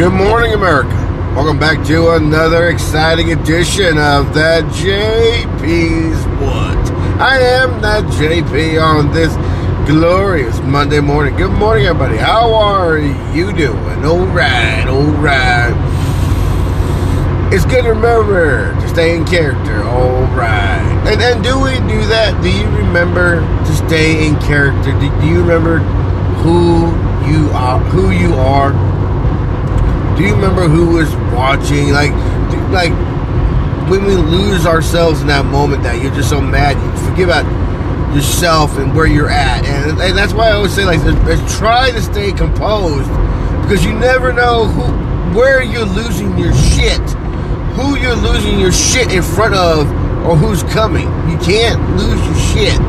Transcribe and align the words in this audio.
Good 0.00 0.14
morning, 0.14 0.54
America. 0.54 0.96
Welcome 1.36 1.58
back 1.58 1.86
to 1.88 2.12
another 2.12 2.68
exciting 2.68 3.32
edition 3.32 3.98
of 3.98 4.32
that 4.32 4.64
JP's 4.72 6.24
What. 6.40 7.20
I 7.20 7.38
am 7.38 7.82
that 7.82 8.04
JP 8.04 8.82
on 8.82 9.12
this 9.12 9.30
glorious 9.86 10.58
Monday 10.60 11.00
morning. 11.00 11.36
Good 11.36 11.52
morning, 11.52 11.84
everybody. 11.84 12.16
How 12.16 12.54
are 12.54 12.96
you 12.96 13.52
doing? 13.52 14.02
All 14.06 14.24
right, 14.28 14.86
all 14.88 15.04
right. 15.20 15.74
It's 17.52 17.66
good 17.66 17.82
to 17.82 17.90
remember 17.90 18.72
to 18.80 18.88
stay 18.88 19.14
in 19.14 19.26
character. 19.26 19.82
All 19.82 20.22
right. 20.34 20.80
And 21.06 21.20
and 21.20 21.44
do 21.44 21.60
we 21.60 21.72
do 21.72 22.06
that? 22.06 22.42
Do 22.42 22.50
you 22.50 22.64
remember 22.74 23.40
to 23.66 23.76
stay 23.86 24.26
in 24.26 24.36
character? 24.36 24.98
Do 24.98 25.26
you 25.26 25.42
remember 25.42 25.80
who 26.40 26.86
you 27.30 27.50
are? 27.50 27.80
Who 27.80 28.12
you 28.12 28.32
are? 28.36 28.72
Do 30.20 30.26
you 30.26 30.34
remember 30.34 30.68
who 30.68 30.96
was 30.96 31.10
watching? 31.32 31.92
Like, 31.92 32.10
do- 32.50 32.68
like 32.68 32.92
when 33.88 34.04
we 34.04 34.12
lose 34.16 34.66
ourselves 34.66 35.22
in 35.22 35.28
that 35.28 35.46
moment, 35.46 35.82
that 35.82 36.02
you're 36.02 36.12
just 36.12 36.28
so 36.28 36.42
mad, 36.42 36.76
you 36.76 37.08
forget 37.08 37.24
about 37.24 38.14
yourself 38.14 38.76
and 38.76 38.94
where 38.94 39.06
you're 39.06 39.30
at, 39.30 39.64
and, 39.64 39.98
and 39.98 40.18
that's 40.18 40.34
why 40.34 40.48
I 40.48 40.52
always 40.52 40.74
say, 40.74 40.84
like, 40.84 41.00
try 41.56 41.90
to 41.92 42.02
stay 42.02 42.32
composed 42.32 43.08
because 43.62 43.82
you 43.82 43.94
never 43.94 44.30
know 44.30 44.66
who, 44.66 45.38
where 45.38 45.62
you're 45.62 45.86
losing 45.86 46.36
your 46.36 46.52
shit, 46.54 47.00
who 47.72 47.96
you're 47.96 48.14
losing 48.14 48.60
your 48.60 48.72
shit 48.72 49.10
in 49.14 49.22
front 49.22 49.54
of, 49.54 49.90
or 50.26 50.36
who's 50.36 50.62
coming. 50.64 51.06
You 51.30 51.38
can't 51.38 51.80
lose 51.96 52.22
your 52.26 52.34
shit. 52.52 52.80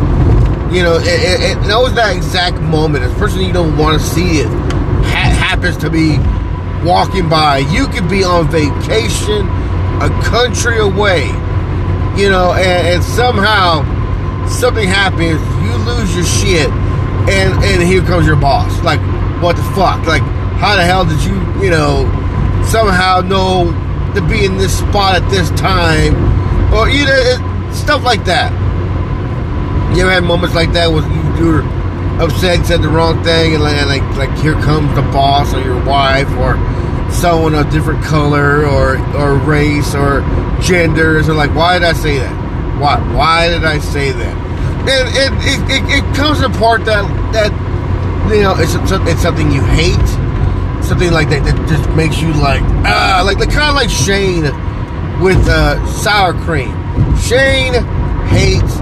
You 0.73 0.83
know, 0.83 0.97
it, 0.97 1.05
it, 1.07 1.57
it 1.57 1.61
knows 1.65 1.93
that 1.95 2.13
exact 2.13 2.59
moment. 2.59 3.05
A 3.05 3.09
person 3.15 3.39
you 3.39 3.53
don't 3.53 3.77
want 3.77 4.01
to 4.01 4.05
see 4.05 4.39
it 4.39 4.47
ha- 4.47 5.31
happens 5.47 5.77
to 5.77 5.89
be 5.89 6.17
walking 6.83 7.29
by. 7.29 7.59
You 7.59 7.87
could 7.87 8.09
be 8.09 8.23
on 8.23 8.49
vacation 8.49 9.47
a 10.01 10.09
country 10.23 10.79
away, 10.79 11.27
you 12.17 12.29
know, 12.29 12.53
and, 12.53 12.87
and 12.87 13.03
somehow 13.03 13.83
something 14.49 14.87
happens, 14.87 15.39
you 15.63 15.73
lose 15.85 16.15
your 16.15 16.25
shit, 16.25 16.69
and 17.29 17.53
and 17.63 17.83
here 17.83 18.01
comes 18.01 18.25
your 18.25 18.35
boss. 18.35 18.81
Like, 18.83 18.99
what 19.41 19.55
the 19.55 19.63
fuck? 19.75 20.05
Like, 20.07 20.23
how 20.57 20.75
the 20.75 20.83
hell 20.83 21.05
did 21.05 21.23
you, 21.23 21.35
you 21.63 21.69
know, 21.69 22.05
somehow 22.65 23.21
know 23.21 23.71
to 24.15 24.21
be 24.27 24.45
in 24.45 24.57
this 24.57 24.77
spot 24.79 25.21
at 25.21 25.29
this 25.29 25.49
time, 25.51 26.15
or 26.73 26.89
you 26.89 27.05
know, 27.05 27.13
it, 27.13 27.73
stuff 27.73 28.03
like 28.03 28.25
that. 28.25 28.51
You 29.95 30.03
ever 30.03 30.11
had 30.11 30.23
moments 30.23 30.55
like 30.55 30.71
that 30.73 30.91
where 30.91 31.03
you, 31.03 31.80
upset, 32.19 32.65
said 32.65 32.81
the 32.81 32.89
wrong 32.89 33.23
thing, 33.23 33.53
and 33.55 33.63
like, 33.63 33.77
and 33.77 33.89
like, 33.89 34.29
like 34.29 34.39
here 34.39 34.53
comes 34.53 34.93
the 34.95 35.01
boss 35.13 35.53
or 35.53 35.61
your 35.61 35.83
wife 35.85 36.29
or 36.37 36.57
someone 37.11 37.53
of 37.55 37.69
different 37.69 38.03
color 38.03 38.65
or 38.65 38.97
or 39.15 39.35
race 39.35 39.93
or 39.95 40.21
genders, 40.61 41.27
and 41.27 41.37
like, 41.37 41.53
why 41.55 41.79
did 41.79 41.87
I 41.87 41.93
say 41.93 42.17
that? 42.17 42.79
Why 42.79 42.99
why 43.13 43.49
did 43.49 43.63
I 43.63 43.79
say 43.79 44.11
that? 44.11 44.37
And 44.81 45.07
it 45.09 45.31
it, 45.45 45.61
it, 45.69 46.03
it 46.03 46.15
comes 46.15 46.41
apart 46.41 46.85
that 46.85 47.03
that 47.33 47.51
you 48.33 48.41
know 48.41 48.55
it's 48.57 48.73
it's 48.75 49.21
something 49.21 49.51
you 49.51 49.61
hate, 49.61 50.07
something 50.83 51.11
like 51.11 51.29
that 51.29 51.43
that 51.45 51.69
just 51.69 51.89
makes 51.91 52.21
you 52.21 52.33
like 52.33 52.63
ah 52.85 53.21
like 53.25 53.37
the 53.37 53.45
kind 53.45 53.69
of 53.69 53.75
like 53.75 53.89
Shane 53.89 54.43
with 55.21 55.47
uh, 55.47 55.85
sour 55.87 56.33
cream. 56.33 56.73
Shane 57.17 57.73
hates 58.27 58.73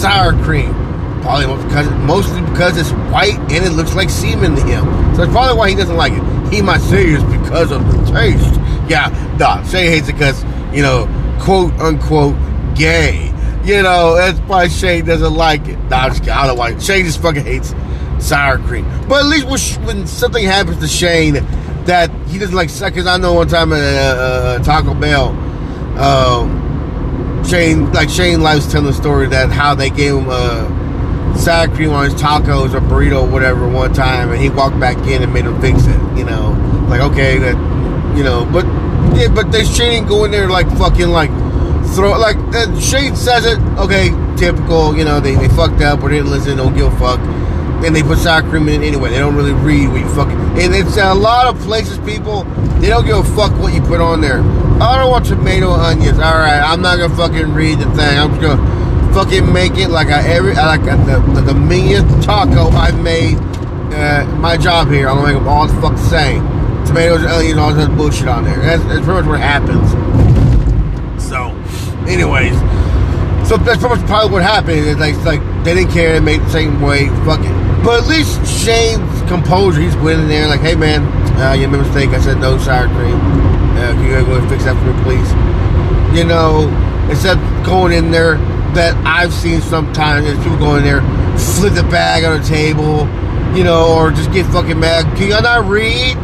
sour 0.00 0.32
cream. 0.42 0.83
Probably 1.24 1.46
because 1.64 1.88
mostly 2.04 2.42
because 2.42 2.76
it's 2.76 2.90
white 3.10 3.38
and 3.50 3.64
it 3.64 3.70
looks 3.70 3.94
like 3.94 4.10
semen 4.10 4.56
to 4.56 4.62
him. 4.62 4.84
So 5.14 5.22
that's 5.22 5.32
probably 5.32 5.56
why 5.56 5.70
he 5.70 5.74
doesn't 5.74 5.96
like 5.96 6.12
it. 6.12 6.52
He 6.52 6.60
might 6.60 6.82
say 6.82 7.06
it's 7.06 7.24
because 7.24 7.72
of 7.72 7.80
the 7.90 8.12
taste. 8.12 8.60
Yeah, 8.90 9.08
nah. 9.38 9.64
Shane 9.64 9.90
hates 9.90 10.10
it 10.10 10.12
because 10.12 10.44
you 10.74 10.82
know, 10.82 11.06
quote 11.40 11.72
unquote, 11.80 12.36
gay. 12.74 13.32
You 13.64 13.82
know, 13.82 14.16
that's 14.16 14.38
why 14.40 14.68
Shane 14.68 15.06
doesn't 15.06 15.32
like 15.32 15.66
it. 15.66 15.78
Nah, 15.84 15.96
I'm 15.96 16.10
just. 16.10 16.28
I 16.28 16.46
don't 16.46 16.58
like 16.58 16.74
it. 16.74 16.82
Shane 16.82 17.06
just 17.06 17.22
fucking 17.22 17.42
hates 17.42 17.74
sour 18.18 18.58
cream. 18.58 18.84
But 19.08 19.24
at 19.24 19.26
least 19.30 19.80
when, 19.80 20.06
something 20.06 20.44
happens 20.44 20.78
to 20.80 20.88
Shane 20.88 21.34
that 21.86 22.10
he 22.28 22.38
doesn't 22.38 22.54
like, 22.54 22.68
because 22.68 23.06
I 23.06 23.16
know 23.16 23.32
one 23.32 23.48
time 23.48 23.72
at 23.72 23.78
uh, 23.78 24.18
uh, 24.20 24.58
Taco 24.62 24.92
Bell, 24.92 25.28
um, 25.98 27.44
Shane, 27.46 27.90
like 27.94 28.10
Shane 28.10 28.42
likes 28.42 28.66
telling 28.66 28.86
the 28.88 28.92
story 28.92 29.26
that 29.28 29.50
how 29.50 29.74
they 29.74 29.88
gave 29.88 30.14
him 30.14 30.26
uh, 30.28 30.83
sour 31.36 31.68
cream 31.68 31.90
on 31.90 32.04
his 32.04 32.14
tacos 32.14 32.74
or 32.74 32.80
burrito 32.80 33.22
or 33.22 33.28
whatever 33.28 33.68
one 33.68 33.92
time, 33.92 34.30
and 34.30 34.40
he 34.40 34.48
walked 34.48 34.78
back 34.78 34.96
in 35.06 35.22
and 35.22 35.32
made 35.32 35.44
him 35.44 35.60
fix 35.60 35.86
it. 35.86 36.18
You 36.18 36.24
know, 36.24 36.52
like 36.88 37.00
okay, 37.00 37.38
that 37.38 37.56
you 38.16 38.24
know, 38.24 38.48
but 38.52 38.64
yeah, 39.16 39.28
but 39.28 39.52
they 39.52 39.64
Shane 39.64 39.92
didn't 39.92 40.08
go 40.08 40.24
in 40.24 40.30
there 40.30 40.48
like 40.48 40.68
fucking 40.78 41.08
like 41.08 41.30
throw 41.94 42.18
like 42.18 42.36
uh, 42.54 42.78
Shane 42.80 43.16
says 43.16 43.46
it. 43.46 43.58
Okay, 43.78 44.10
typical. 44.36 44.96
You 44.96 45.04
know, 45.04 45.20
they 45.20 45.34
they 45.34 45.48
fucked 45.48 45.82
up 45.82 46.02
or 46.02 46.10
didn't 46.10 46.30
listen, 46.30 46.56
don't 46.56 46.74
give 46.76 46.92
a 46.92 46.98
fuck. 46.98 47.20
And 47.84 47.94
they 47.94 48.02
put 48.02 48.18
sour 48.18 48.40
cream 48.42 48.68
in 48.68 48.82
anyway. 48.82 49.10
They 49.10 49.18
don't 49.18 49.36
really 49.36 49.52
read 49.52 49.88
what 49.88 50.00
you 50.00 50.08
fucking. 50.14 50.38
And 50.58 50.74
it's 50.74 50.96
a 50.96 51.12
lot 51.12 51.54
of 51.54 51.60
places, 51.62 51.98
people. 51.98 52.44
They 52.80 52.88
don't 52.88 53.04
give 53.04 53.18
a 53.18 53.24
fuck 53.36 53.52
what 53.58 53.74
you 53.74 53.82
put 53.82 54.00
on 54.00 54.22
there. 54.22 54.40
I 54.80 54.96
don't 54.96 55.10
want 55.10 55.26
tomato 55.26 55.70
onions. 55.70 56.18
All 56.18 56.38
right, 56.38 56.60
I'm 56.60 56.80
not 56.80 56.98
gonna 56.98 57.14
fucking 57.14 57.52
read 57.52 57.78
the 57.78 57.84
thing. 57.94 58.18
I'm 58.18 58.30
just 58.30 58.40
gonna 58.40 58.83
fucking 59.14 59.52
make 59.52 59.78
it 59.78 59.88
like 59.88 60.08
I 60.08 60.26
every 60.28 60.54
like 60.54 60.82
the, 60.82 61.22
the 61.40 61.54
the 61.54 62.22
taco 62.22 62.68
I've 62.70 63.00
made. 63.00 63.38
Uh, 63.94 64.26
my 64.40 64.56
job 64.56 64.88
here. 64.88 65.08
I'm 65.08 65.16
gonna 65.16 65.34
make 65.34 65.38
them 65.38 65.48
all 65.48 65.68
the 65.68 65.80
fuck 65.80 65.96
same. 65.96 66.42
Tomatoes, 66.84 67.24
onions, 67.24 67.58
all 67.58 67.72
that 67.72 67.96
bullshit 67.96 68.26
on 68.26 68.44
there. 68.44 68.56
That's, 68.56 68.82
that's 68.84 69.04
pretty 69.04 69.22
much 69.22 69.26
what 69.26 69.38
happens. 69.38 69.88
So, 71.22 71.54
anyways, 72.10 72.58
so 73.48 73.56
that's 73.56 73.78
pretty 73.78 73.94
much 73.94 74.06
probably 74.06 74.32
what 74.32 74.42
happened. 74.42 74.80
It's 74.80 74.98
like, 74.98 75.14
it's 75.14 75.24
like 75.24 75.40
they 75.62 75.74
didn't 75.74 75.92
care. 75.92 76.12
They 76.12 76.20
made 76.20 76.40
the 76.40 76.50
same 76.50 76.82
way. 76.82 77.06
Fuck 77.24 77.40
it. 77.40 77.84
But 77.84 78.02
at 78.02 78.08
least 78.08 78.42
Shane's 78.44 79.22
composure. 79.30 79.80
He's 79.80 79.96
went 79.96 80.20
in 80.20 80.28
there 80.28 80.48
like, 80.48 80.60
hey 80.60 80.74
man, 80.74 81.06
uh, 81.40 81.52
you 81.52 81.68
made 81.68 81.80
a 81.80 81.84
mistake. 81.84 82.10
I 82.10 82.20
said 82.20 82.38
no 82.38 82.58
sour 82.58 82.88
cream. 82.88 83.14
Uh, 83.78 83.94
can 83.94 84.02
you 84.02 84.26
go 84.26 84.34
and 84.36 84.48
fix 84.50 84.64
that 84.64 84.74
for 84.74 84.90
me, 84.90 85.02
please? 85.06 86.18
You 86.18 86.24
know, 86.24 86.68
instead 87.08 87.38
going 87.64 87.92
in 87.92 88.10
there, 88.10 88.38
that 88.74 88.94
I've 89.06 89.32
seen 89.32 89.60
sometimes 89.60 90.26
is 90.26 90.36
people 90.38 90.58
go 90.58 90.76
in 90.76 90.84
there, 90.84 91.00
flip 91.38 91.74
the 91.74 91.82
bag 91.84 92.24
on 92.24 92.40
the 92.40 92.46
table, 92.46 93.06
you 93.56 93.64
know, 93.64 93.94
or 93.96 94.10
just 94.10 94.32
get 94.32 94.46
fucking 94.46 94.78
mad. 94.78 95.04
Can 95.16 95.30
y'all 95.30 95.42
not 95.42 95.68
read? 95.68 96.14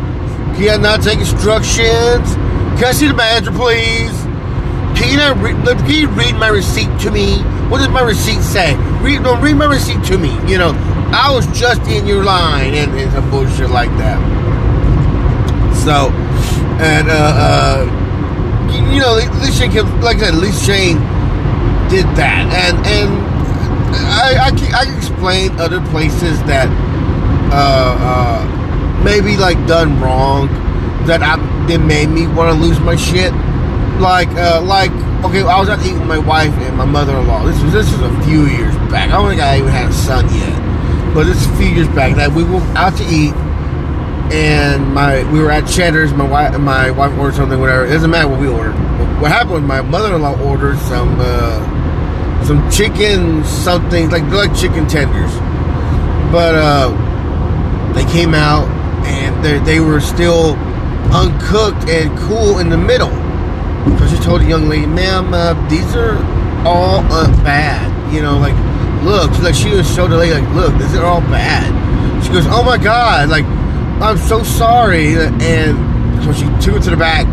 Can 0.55 0.63
y'all 0.63 0.79
not 0.79 1.03
take 1.03 1.19
instructions? 1.19 2.35
Can 2.79 2.85
I 2.85 2.93
see 2.93 3.09
the 3.09 3.15
manager, 3.15 3.53
please? 3.53 4.13
Can 4.99 5.15
you 5.15 5.43
read, 5.43 5.57
can 5.65 5.91
you 5.91 6.09
read 6.09 6.35
my 6.37 6.49
receipt 6.49 6.91
to 7.01 7.11
me? 7.11 7.39
What 7.71 7.79
does 7.79 7.89
my 7.89 8.03
receipt 8.03 8.43
say? 8.43 8.75
Read, 9.01 9.23
no, 9.23 9.41
read 9.41 9.55
my 9.55 9.67
receipt 9.67 10.03
to 10.05 10.19
me. 10.19 10.31
You 10.51 10.59
know, 10.59 10.73
I 11.13 11.33
was 11.33 11.47
just 11.59 11.81
in 11.83 12.07
your 12.07 12.25
line 12.25 12.75
and, 12.75 12.91
and 12.99 13.11
some 13.13 13.31
bullshit 13.31 13.71
like 13.71 13.91
that. 13.99 14.19
So, 15.85 16.11
and, 16.83 17.09
uh, 17.09 17.15
uh, 17.15 18.91
you, 18.93 19.01
know, 19.01 19.15
least 19.41 19.59
Shane, 19.59 19.71
kept- 19.73 19.89
like 20.03 20.19
I 20.19 20.31
said, 20.31 20.35
least 20.35 20.65
Shane 20.65 20.99
did 21.91 22.07
that. 22.17 22.47
And, 22.55 22.79
and 22.87 23.11
I, 23.95 24.47
I, 24.47 24.51
can, 24.51 24.75
I 24.75 24.85
can 24.85 24.97
explain 24.97 25.59
other 25.61 25.81
places 25.91 26.41
that, 26.45 26.69
uh, 27.53 27.97
uh, 27.99 29.03
maybe 29.05 29.37
like 29.37 29.57
done 29.67 30.01
wrong 30.01 30.49
that 31.07 31.23
I, 31.23 31.37
that 31.67 31.79
made 31.79 32.09
me 32.09 32.27
want 32.27 32.55
to 32.55 32.61
lose 32.61 32.79
my 32.81 32.97
shit 32.97 33.33
like 34.01 34.29
uh, 34.31 34.61
like 34.63 34.91
okay, 35.25 35.43
I 35.43 35.61
was 35.61 35.69
out 35.69 35.81
to 35.81 35.89
eat 35.89 35.93
with 35.93 36.07
my 36.07 36.19
wife 36.19 36.53
and 36.53 36.77
my 36.77 36.85
mother-in-law. 36.85 37.45
This 37.45 37.63
was 37.63 37.73
this 37.73 37.93
was 37.93 38.01
a 38.01 38.23
few 38.23 38.47
years 38.47 38.75
back. 38.91 39.11
I 39.11 39.13
don't 39.13 39.29
think 39.29 39.43
I 39.43 39.59
even 39.59 39.71
had 39.71 39.91
a 39.91 39.93
son 39.93 40.25
yet, 40.35 41.15
but 41.15 41.27
it's 41.29 41.45
a 41.45 41.57
few 41.57 41.69
years 41.69 41.89
back. 41.89 42.17
That 42.17 42.33
we 42.33 42.43
were 42.43 42.61
out 42.75 42.97
to 42.97 43.05
eat, 43.05 43.35
and 44.33 44.93
my 44.95 45.31
we 45.31 45.41
were 45.41 45.51
at 45.51 45.69
Cheddar's. 45.69 46.13
My 46.13 46.27
wife 46.27 46.59
my 46.59 46.91
wife 46.91 47.17
ordered 47.19 47.37
something, 47.37 47.61
whatever. 47.61 47.85
It 47.85 47.91
doesn't 47.91 48.11
matter 48.11 48.29
what 48.29 48.41
we 48.41 48.49
ordered. 48.49 48.75
What 49.21 49.31
happened 49.31 49.53
was 49.53 49.63
my 49.63 49.83
mother-in-law 49.83 50.41
ordered 50.43 50.79
some 50.79 51.21
uh, 51.21 51.80
some 52.45 52.71
chicken 52.71 53.45
something 53.45 54.11
like 54.11 54.25
like 54.25 54.55
chicken 54.57 54.87
tenders, 54.87 55.33
but 56.33 56.55
uh, 56.55 56.89
they 57.95 58.05
came 58.11 58.35
out 58.35 58.69
and 59.07 59.45
they 59.45 59.59
they 59.61 59.81
were 59.81 60.01
still 60.01 60.57
uncooked 61.13 61.89
and 61.89 62.17
cool 62.19 62.59
in 62.59 62.69
the 62.69 62.77
middle. 62.77 63.11
So 63.99 64.07
she 64.07 64.17
told 64.23 64.43
the 64.43 64.47
young 64.47 64.69
lady, 64.69 64.87
"Ma'am, 64.87 65.33
uh, 65.33 65.55
these 65.69 65.95
are 65.95 66.17
all 66.67 67.01
uh, 67.11 67.29
bad. 67.43 67.89
You 68.13 68.23
know, 68.23 68.39
like, 68.39 68.55
look." 69.05 69.33
She, 69.35 69.43
like 69.43 69.55
she 69.55 69.71
was 69.71 69.93
showed 69.95 70.11
the 70.11 70.17
lady, 70.17 70.35
like, 70.35 70.55
"Look, 70.55 70.77
these 70.79 70.95
are 70.97 71.05
all 71.05 71.21
bad." 71.23 71.69
She 72.25 72.31
goes, 72.31 72.47
"Oh 72.49 72.63
my 72.63 72.79
god! 72.79 73.29
Like, 73.29 73.45
I'm 74.03 74.19
so 74.19 74.43
sorry." 74.43 75.15
And 75.15 76.25
so 76.25 76.33
she 76.33 76.45
took 76.65 76.77
it 76.77 76.83
to 76.85 76.91
the 76.91 76.97
back, 76.97 77.27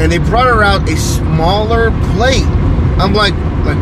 and 0.00 0.10
they 0.10 0.18
brought 0.18 0.46
her 0.46 0.62
out 0.62 0.88
a 0.88 0.96
smaller 0.96 1.90
plate. 2.14 2.46
I'm 2.98 3.14
like, 3.14 3.34
like, 3.64 3.78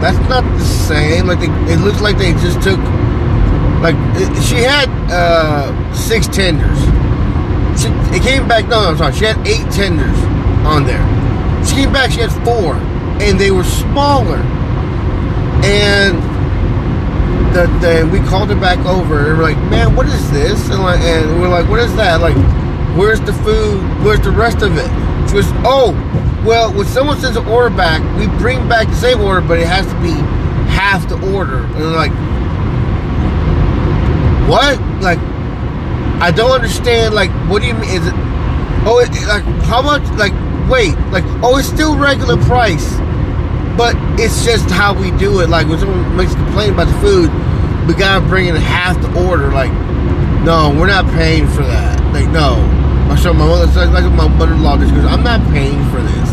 that's 0.00 0.18
not 0.28 0.42
the 0.44 0.64
same. 0.64 1.26
Like, 1.26 1.40
they, 1.40 1.50
it 1.72 1.80
looks 1.80 2.00
like 2.00 2.18
they 2.18 2.32
just 2.32 2.62
took, 2.62 2.78
like, 3.82 3.96
it, 4.16 4.42
she 4.42 4.56
had 4.56 4.88
uh, 5.10 5.72
six 5.94 6.26
tenders. 6.26 6.78
She, 7.80 7.88
It 8.16 8.22
came 8.22 8.48
back. 8.48 8.68
No, 8.68 8.78
I'm 8.78 8.96
sorry. 8.96 9.12
She 9.14 9.24
had 9.24 9.38
eight 9.46 9.70
tenders 9.72 10.16
on 10.64 10.84
there. 10.84 11.04
She 11.64 11.74
came 11.74 11.92
back. 11.92 12.10
She 12.10 12.20
had 12.20 12.32
four, 12.44 12.76
and 13.20 13.38
they 13.38 13.50
were 13.50 13.64
smaller. 13.64 14.38
And 15.64 16.16
the, 17.54 17.66
the 17.80 18.08
we 18.12 18.20
called 18.28 18.50
her 18.50 18.60
back 18.60 18.78
over, 18.86 19.30
and 19.30 19.38
we're 19.38 19.42
like, 19.42 19.58
"Man, 19.70 19.94
what 19.96 20.06
is 20.06 20.30
this?" 20.30 20.68
And, 20.70 20.82
like, 20.82 21.00
and 21.00 21.40
we're 21.40 21.48
like, 21.48 21.68
"What 21.68 21.80
is 21.80 21.94
that?" 21.96 22.20
Like, 22.20 22.36
where's 22.96 23.20
the 23.20 23.32
food? 23.32 23.82
Where's 24.04 24.20
the 24.20 24.30
rest 24.30 24.62
of 24.62 24.76
it? 24.76 24.88
She 25.28 25.34
goes, 25.34 25.50
"Oh, 25.64 25.92
well, 26.46 26.72
when 26.72 26.86
someone 26.86 27.18
sends 27.18 27.36
an 27.36 27.46
order 27.46 27.74
back, 27.74 28.00
we 28.18 28.26
bring 28.38 28.68
back 28.68 28.88
the 28.88 28.94
same 28.94 29.20
order, 29.20 29.40
but 29.40 29.58
it 29.58 29.66
has 29.66 29.86
to 29.86 30.00
be 30.00 30.12
half 30.70 31.08
the 31.08 31.16
order." 31.34 31.64
And 31.64 31.74
we're 31.74 31.96
like, 31.96 32.12
"What?" 34.48 34.80
Like, 35.02 35.18
I 36.20 36.30
don't 36.30 36.52
understand. 36.52 37.14
Like, 37.14 37.30
what 37.50 37.60
do 37.60 37.68
you 37.68 37.74
mean? 37.74 37.90
Is 37.90 38.06
it? 38.06 38.14
Oh, 38.86 39.00
it, 39.00 39.10
like 39.26 39.42
how 39.64 39.82
much? 39.82 40.02
Like, 40.16 40.32
wait, 40.70 40.96
like, 41.10 41.24
oh, 41.42 41.58
it's 41.58 41.68
still 41.68 41.96
regular 41.98 42.36
price, 42.44 42.96
but 43.76 43.94
it's 44.18 44.44
just 44.44 44.70
how 44.70 44.94
we 44.94 45.10
do 45.18 45.40
it. 45.40 45.48
Like 45.48 45.68
when 45.68 45.78
someone 45.78 46.16
makes 46.16 46.32
a 46.32 46.36
complaint 46.36 46.72
about 46.72 46.86
the 46.86 46.98
food, 47.00 47.30
we 47.86 47.94
gotta 47.94 48.24
bring 48.26 48.46
in 48.46 48.56
half 48.56 49.00
the 49.02 49.28
order. 49.28 49.50
Like, 49.50 49.72
no, 50.44 50.74
we're 50.78 50.86
not 50.86 51.06
paying 51.06 51.48
for 51.48 51.62
that. 51.62 52.00
Like, 52.12 52.28
no. 52.30 52.85
I 53.10 53.16
show 53.16 53.32
my 53.32 53.46
mother, 53.46 53.66
like 53.90 54.04
my 54.12 54.28
mother-in-law, 54.28 54.78
just 54.78 54.94
goes, 54.94 55.04
I'm 55.04 55.22
not 55.22 55.40
paying 55.52 55.82
for 55.90 56.02
this. 56.02 56.30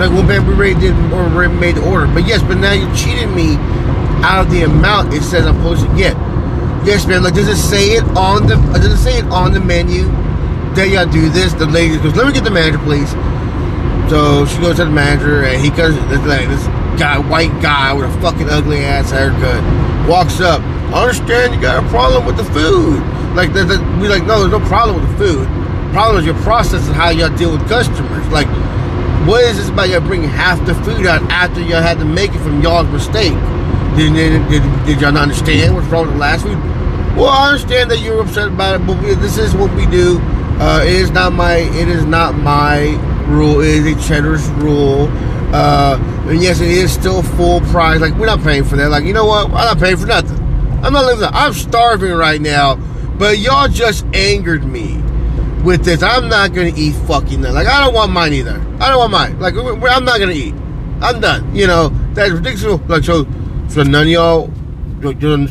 Like 0.00 0.10
when 0.10 0.26
we 0.26 0.38
already 0.38 0.74
did 0.80 0.94
or 1.12 1.48
made 1.48 1.76
the 1.76 1.88
order, 1.88 2.06
but 2.06 2.26
yes, 2.26 2.42
but 2.42 2.56
now 2.56 2.72
you're 2.72 2.94
cheating 2.94 3.34
me 3.34 3.56
out 4.22 4.44
of 4.44 4.50
the 4.50 4.62
amount 4.62 5.12
it 5.14 5.22
says 5.22 5.46
I'm 5.46 5.56
supposed 5.56 5.86
to 5.86 5.96
get. 5.96 6.16
Yes, 6.84 7.06
man. 7.06 7.22
Like, 7.22 7.34
does 7.34 7.48
it 7.48 7.56
say 7.56 7.96
it 7.96 8.04
on 8.16 8.46
the? 8.46 8.56
Does 8.78 8.86
it 8.86 8.96
say 8.96 9.18
it 9.18 9.26
on 9.26 9.52
the 9.52 9.60
menu 9.60 10.04
that 10.74 10.88
y'all 10.88 11.04
do 11.04 11.28
this? 11.28 11.52
The 11.52 11.66
lady 11.66 11.98
goes, 11.98 12.16
"Let 12.16 12.26
me 12.26 12.32
get 12.32 12.44
the 12.44 12.50
manager, 12.50 12.78
please." 12.78 13.10
So 14.08 14.46
she 14.46 14.58
goes 14.60 14.76
to 14.76 14.86
the 14.86 14.90
manager, 14.90 15.44
and 15.44 15.60
he 15.60 15.68
comes. 15.70 15.96
Like 16.24 16.48
this 16.48 16.64
guy, 16.98 17.18
white 17.18 17.52
guy 17.60 17.92
with 17.92 18.08
a 18.08 18.20
fucking 18.20 18.48
ugly 18.48 18.78
ass 18.78 19.10
haircut, 19.10 19.60
walks 20.08 20.40
up. 20.40 20.62
I 20.92 21.02
understand 21.02 21.54
you 21.54 21.60
got 21.60 21.84
a 21.84 21.88
problem 21.88 22.24
with 22.24 22.36
the 22.36 22.44
food. 22.44 23.00
Like, 23.34 23.52
the, 23.52 23.64
the, 23.64 23.78
we 24.00 24.08
like, 24.08 24.24
no, 24.24 24.40
there's 24.40 24.50
no 24.50 24.66
problem 24.66 25.00
with 25.00 25.10
the 25.12 25.24
food. 25.24 25.59
Problem 25.92 26.18
is 26.20 26.26
your 26.26 26.40
process 26.42 26.86
and 26.86 26.94
how 26.94 27.10
y'all 27.10 27.34
deal 27.36 27.50
with 27.50 27.68
customers. 27.68 28.26
Like, 28.28 28.46
what 29.26 29.42
is 29.44 29.56
this 29.56 29.68
about 29.68 29.88
y'all 29.88 30.00
bringing 30.00 30.28
half 30.28 30.64
the 30.64 30.74
food 30.76 31.04
out 31.04 31.20
after 31.30 31.60
y'all 31.60 31.82
had 31.82 31.98
to 31.98 32.04
make 32.04 32.32
it 32.32 32.38
from 32.38 32.62
y'all's 32.62 32.88
mistake? 32.88 33.34
Did, 33.96 34.14
did, 34.14 34.48
did, 34.48 34.86
did 34.86 35.00
y'all 35.00 35.12
not 35.12 35.22
understand 35.22 35.74
what's 35.74 35.88
wrong 35.88 36.06
with 36.06 36.14
the 36.14 36.20
last 36.20 36.42
food? 36.42 36.56
Well, 37.16 37.28
I 37.28 37.48
understand 37.48 37.90
that 37.90 37.98
you're 37.98 38.20
upset 38.20 38.48
about 38.48 38.80
it, 38.80 38.86
but 38.86 39.00
this 39.02 39.36
is 39.36 39.54
what 39.54 39.74
we 39.74 39.84
do. 39.86 40.20
Uh, 40.60 40.84
it 40.84 40.92
is 40.92 41.10
not 41.10 41.32
my 41.32 41.56
it 41.56 41.88
is 41.88 42.04
not 42.04 42.36
my 42.36 42.90
rule. 43.26 43.60
It 43.60 43.84
is 43.84 43.96
a 43.96 44.08
cheddar's 44.08 44.48
rule. 44.50 45.08
Uh, 45.52 45.98
and 46.28 46.40
yes, 46.40 46.60
it 46.60 46.70
is 46.70 46.92
still 46.92 47.22
full 47.22 47.60
price. 47.62 48.00
Like 48.00 48.14
we're 48.14 48.26
not 48.26 48.42
paying 48.42 48.62
for 48.62 48.76
that. 48.76 48.90
Like 48.90 49.04
you 49.04 49.12
know 49.12 49.26
what? 49.26 49.46
I'm 49.46 49.52
not 49.52 49.78
paying 49.78 49.96
for 49.96 50.06
nothing. 50.06 50.38
I'm 50.84 50.92
not 50.92 51.04
living. 51.06 51.22
That. 51.22 51.34
I'm 51.34 51.52
starving 51.52 52.12
right 52.12 52.40
now. 52.40 52.76
But 53.18 53.38
y'all 53.38 53.68
just 53.68 54.06
angered 54.14 54.64
me 54.64 54.99
with 55.64 55.84
this. 55.84 56.02
I'm 56.02 56.28
not 56.28 56.52
gonna 56.52 56.72
eat 56.74 56.94
fucking 57.06 57.40
that. 57.42 57.52
Like 57.52 57.66
I 57.66 57.84
don't 57.84 57.94
want 57.94 58.12
mine 58.12 58.32
either. 58.32 58.60
I 58.80 58.88
don't 58.88 58.98
want 58.98 59.12
mine. 59.12 59.38
Like 59.38 59.54
I'm 59.54 60.04
not 60.04 60.18
gonna 60.18 60.32
eat. 60.32 60.54
I'm 61.00 61.20
done. 61.20 61.54
You 61.54 61.66
know 61.66 61.90
that's 62.14 62.30
ridiculous. 62.30 62.80
Like 62.88 63.04
so, 63.04 63.26
so 63.68 63.82
none 63.82 64.02
of 64.02 64.08
y'all, 64.08 64.50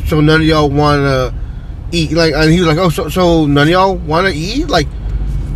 so 0.06 0.20
none 0.20 0.40
of 0.40 0.46
y'all 0.46 0.70
want 0.70 1.02
to 1.02 1.34
eat. 1.92 2.12
Like, 2.12 2.34
and 2.34 2.50
he 2.50 2.60
was 2.60 2.68
like, 2.68 2.78
oh, 2.78 2.88
so, 2.88 3.08
so 3.08 3.46
none 3.46 3.64
of 3.64 3.70
y'all 3.70 3.96
want 3.96 4.26
to 4.26 4.34
eat? 4.34 4.68
Like, 4.68 4.86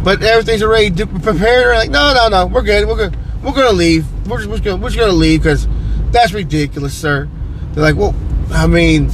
but 0.03 0.23
everything's 0.23 0.62
already 0.62 0.91
prepared. 1.05 1.77
Like, 1.77 1.91
no, 1.91 2.12
no, 2.15 2.29
no, 2.29 2.47
we're 2.47 2.62
good. 2.62 2.87
We're 2.87 2.97
good. 2.97 3.17
We're 3.43 3.53
gonna 3.53 3.73
leave. 3.73 4.06
We're 4.27 4.39
just, 4.39 4.49
we're 4.49 4.56
just 4.56 4.65
gonna, 4.65 4.83
we're 4.83 4.89
just 4.89 4.99
gonna 4.99 5.12
leave 5.12 5.43
because 5.43 5.69
that's 6.11 6.33
ridiculous, 6.33 6.97
sir. 6.97 7.29
They're 7.73 7.85
like, 7.85 7.97
well, 7.97 8.15
I 8.51 8.67
mean, 8.67 9.11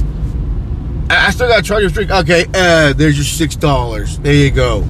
I, 1.09 1.27
I 1.27 1.31
still 1.31 1.47
gotta 1.47 1.63
charge 1.63 1.81
your 1.81 1.91
drink. 1.91 2.11
Okay, 2.11 2.45
uh, 2.53 2.93
there's 2.93 3.17
your 3.17 3.25
six 3.25 3.55
dollars. 3.55 4.19
There 4.19 4.33
you 4.33 4.51
go. 4.51 4.87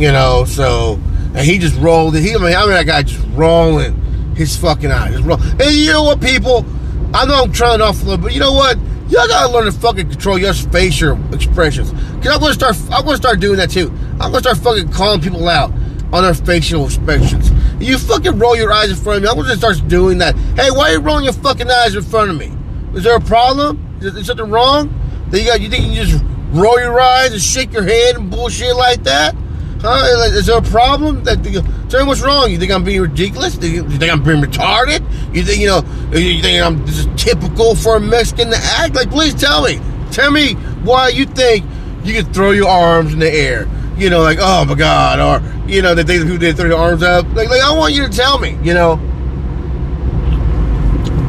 You 0.00 0.12
know, 0.12 0.46
so 0.46 0.94
and 1.34 1.40
he 1.40 1.58
just 1.58 1.78
rolled 1.78 2.16
it. 2.16 2.22
He, 2.22 2.34
I 2.34 2.38
mean, 2.38 2.54
I 2.54 2.60
mean, 2.62 2.70
that 2.70 2.86
guy 2.86 3.02
just 3.02 3.22
rolling 3.32 3.94
his 4.34 4.56
fucking 4.56 4.90
eyes. 4.90 5.20
Roll. 5.20 5.38
And 5.38 5.70
you 5.72 5.92
know 5.92 6.04
what, 6.04 6.22
people? 6.22 6.64
I 7.12 7.26
know 7.26 7.42
I'm 7.42 7.52
trailing 7.52 7.82
off 7.82 8.00
a 8.00 8.06
little, 8.06 8.16
but 8.16 8.32
you 8.32 8.40
know 8.40 8.52
what? 8.54 8.78
Y'all 9.10 9.28
gotta 9.28 9.52
learn 9.52 9.66
to 9.66 9.72
fucking 9.72 10.08
control 10.08 10.38
your 10.38 10.54
facial 10.54 11.18
expressions. 11.34 11.90
Cause 12.24 12.28
I'm 12.28 12.40
gonna 12.40 12.54
start. 12.54 12.76
I'm 12.90 13.04
gonna 13.04 13.18
start 13.18 13.40
doing 13.40 13.58
that 13.58 13.68
too. 13.68 13.90
I'm 14.12 14.32
gonna 14.32 14.40
start 14.40 14.56
fucking 14.56 14.90
calling 14.90 15.20
people 15.20 15.46
out 15.50 15.70
on 16.14 16.22
their 16.22 16.32
facial 16.32 16.86
expressions. 16.86 17.50
You 17.78 17.98
fucking 17.98 18.38
roll 18.38 18.56
your 18.56 18.72
eyes 18.72 18.88
in 18.88 18.96
front 18.96 19.18
of 19.18 19.22
me. 19.24 19.28
I'm 19.28 19.36
gonna 19.36 19.54
start 19.54 19.86
doing 19.86 20.16
that. 20.18 20.34
Hey, 20.56 20.70
why 20.70 20.88
are 20.88 20.92
you 20.92 21.00
rolling 21.00 21.24
your 21.24 21.34
fucking 21.34 21.70
eyes 21.70 21.94
in 21.94 22.02
front 22.02 22.30
of 22.30 22.38
me? 22.38 22.50
Is 22.94 23.04
there 23.04 23.16
a 23.16 23.20
problem? 23.20 23.98
Is 24.00 24.14
there 24.14 24.24
something 24.24 24.48
wrong? 24.48 24.88
That 25.28 25.40
you 25.40 25.46
got? 25.46 25.60
You 25.60 25.68
think 25.68 25.94
you 25.94 26.04
just 26.04 26.24
roll 26.52 26.80
your 26.80 26.98
eyes 26.98 27.32
and 27.32 27.42
shake 27.42 27.74
your 27.74 27.82
head 27.82 28.16
and 28.16 28.30
bullshit 28.30 28.74
like 28.74 29.02
that? 29.02 29.34
Huh? 29.82 30.26
Is 30.26 30.46
there 30.46 30.58
a 30.58 30.62
problem? 30.62 31.24
That 31.24 31.42
tell 31.88 32.02
me 32.02 32.08
what's 32.08 32.20
wrong? 32.20 32.50
You 32.50 32.58
think 32.58 32.70
I'm 32.70 32.84
being 32.84 33.00
ridiculous? 33.00 33.56
You, 33.56 33.88
think 33.88 34.12
I'm 34.12 34.22
being 34.22 34.42
retarded? 34.42 35.00
You 35.34 35.42
think 35.42 35.60
you 35.60 35.68
know? 35.68 35.82
You 36.12 36.42
think 36.42 36.62
I'm 36.62 36.84
this 36.84 36.98
is 36.98 37.08
typical 37.16 37.74
for 37.74 37.96
a 37.96 38.00
Mexican 38.00 38.50
to 38.50 38.58
act? 38.58 38.94
Like, 38.94 39.10
please 39.10 39.34
tell 39.34 39.62
me. 39.62 39.80
Tell 40.10 40.30
me 40.30 40.52
why 40.84 41.08
you 41.08 41.24
think 41.24 41.64
you 42.04 42.12
can 42.12 42.30
throw 42.32 42.50
your 42.50 42.68
arms 42.68 43.14
in 43.14 43.20
the 43.20 43.30
air. 43.30 43.66
You 43.96 44.10
know, 44.10 44.20
like 44.20 44.38
oh 44.40 44.66
my 44.66 44.74
god, 44.74 45.18
or 45.18 45.70
you 45.70 45.80
know 45.80 45.94
that 45.94 46.06
they 46.06 46.16
who 46.16 46.36
did 46.36 46.56
throw 46.56 46.66
your 46.66 46.78
arms 46.78 47.02
up. 47.02 47.24
Like, 47.32 47.48
like 47.48 47.62
I 47.62 47.72
want 47.74 47.94
you 47.94 48.06
to 48.06 48.12
tell 48.12 48.38
me. 48.38 48.58
You 48.62 48.74
know. 48.74 48.96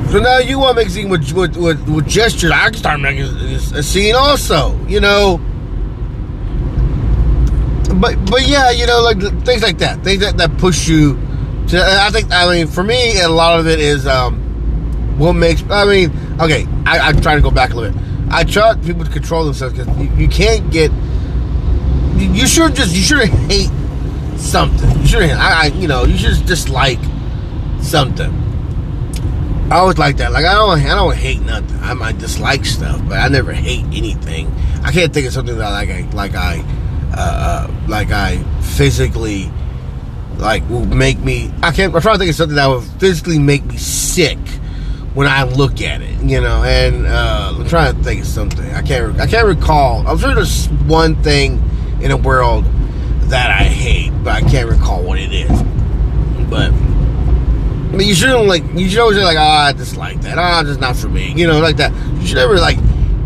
So 0.10 0.20
now 0.20 0.40
you 0.40 0.60
want 0.60 0.76
to 0.76 0.82
make 0.82 0.88
a 0.88 0.92
scene 0.92 1.08
with, 1.08 1.32
with, 1.32 1.56
with, 1.56 1.88
with 1.88 2.06
gestures. 2.06 2.52
I 2.52 2.66
can 2.66 2.74
start 2.74 3.00
making 3.00 3.24
a 3.24 3.82
scene 3.82 4.14
also. 4.14 4.78
You 4.88 5.00
know 5.00 5.40
but 8.00 8.24
but 8.26 8.48
yeah, 8.48 8.72
you 8.72 8.86
know, 8.86 9.02
like 9.02 9.20
things 9.46 9.64
like 9.64 9.78
that, 9.80 10.04
things 10.04 10.22
that, 10.22 10.38
that 10.38 10.58
push 10.58 10.88
you 10.88 11.16
to. 11.68 11.82
I 11.82 12.10
think 12.10 12.32
I 12.32 12.50
mean 12.50 12.68
for 12.68 12.84
me, 12.84 13.20
a 13.22 13.30
lot 13.30 13.60
of 13.60 13.68
it 13.68 13.80
is 13.80 14.08
um, 14.08 14.38
what 15.18 15.34
makes. 15.34 15.64
I 15.70 15.86
mean, 15.86 16.12
okay, 16.40 16.68
I, 16.86 17.00
I'm 17.00 17.22
trying 17.22 17.38
to 17.38 17.42
go 17.42 17.52
back 17.52 17.74
a 17.74 17.76
little 17.76 17.94
bit. 17.94 18.02
I 18.30 18.44
try 18.44 18.76
people 18.76 19.04
to 19.04 19.12
control 19.12 19.44
themselves 19.44 19.78
because 19.78 19.98
you, 19.98 20.10
you, 20.16 20.28
can't 20.28 20.72
get. 20.72 20.92
You, 22.16 22.48
should 22.48 22.76
just 22.76 22.96
you 22.96 23.02
should 23.02 23.28
hate 23.28 23.70
something. 24.38 24.90
You 25.02 25.08
should 25.08 25.24
I, 25.24 25.64
I 25.64 25.66
you 25.68 25.88
know 25.88 26.06
you 26.06 26.18
should 26.18 26.46
dislike 26.46 27.00
something. 27.82 28.32
I 29.72 29.78
always 29.78 29.98
like 29.98 30.18
that. 30.18 30.32
Like 30.32 30.46
I 30.46 30.54
don't 30.54 30.80
I 30.80 30.96
don't 30.96 31.16
hate 31.16 31.42
nothing. 31.42 31.78
I 31.82 31.94
might 31.94 32.18
dislike 32.18 32.66
stuff, 32.66 33.02
but 33.08 33.18
I 33.18 33.28
never 33.28 33.54
hate 33.54 33.86
anything. 33.86 34.54
I 34.84 34.92
can't 34.92 35.14
think 35.14 35.28
of 35.28 35.34
something 35.34 35.58
that 35.58 35.66
I 35.66 35.72
like 35.72 35.90
I 35.90 36.10
like 36.12 36.36
I 36.36 36.64
uh, 37.14 37.68
like 37.88 38.12
I 38.12 38.38
physically 38.62 39.52
like 40.38 40.68
will 40.70 40.86
make 40.86 41.20
me. 41.20 41.52
I 41.62 41.72
can't. 41.72 41.94
I'm 41.94 42.02
trying 42.02 42.16
to 42.16 42.20
think 42.20 42.30
of 42.30 42.36
something 42.36 42.56
that 42.56 42.68
would 42.68 42.84
physically 43.00 43.40
make 43.40 43.64
me 43.64 43.78
sick 43.78 44.40
when 45.14 45.28
I 45.28 45.44
look 45.44 45.82
at 45.82 46.02
it. 46.02 46.22
You 46.22 46.42
know, 46.42 46.64
and 46.64 47.06
uh, 47.06 47.54
I'm 47.58 47.68
trying 47.68 47.96
to 47.96 48.04
think 48.04 48.22
of 48.22 48.28
something. 48.28 48.70
I 48.72 48.82
can't. 48.82 49.20
I 49.20 49.28
can't 49.28 49.48
recall. 49.48 50.06
I'm 50.08 50.18
sure 50.18 50.34
there's 50.34 50.68
one 50.86 51.22
thing 51.24 51.64
in 52.02 52.10
the 52.10 52.18
world 52.18 52.66
that 53.30 53.50
I 53.50 53.64
hate, 53.64 54.12
but 54.24 54.34
I 54.34 54.42
can't 54.42 54.70
recall 54.70 55.04
what 55.04 55.20
it 55.20 55.32
is. 55.32 55.64
But. 56.50 56.74
You 57.94 58.16
shouldn't 58.16 58.48
like. 58.48 58.64
You 58.74 58.90
should 58.90 59.00
always 59.00 59.18
say 59.18 59.24
like, 59.24 59.38
"Oh, 59.38 59.42
I 59.42 59.74
dislike 59.74 60.22
that. 60.22 60.38
Ah, 60.38 60.62
oh, 60.62 60.64
just 60.64 60.80
not 60.80 60.96
for 60.96 61.10
me." 61.10 61.34
You 61.34 61.46
know, 61.46 61.60
like 61.60 61.76
that. 61.76 61.94
You 62.22 62.26
should 62.26 62.38
never 62.38 62.58
like 62.58 62.78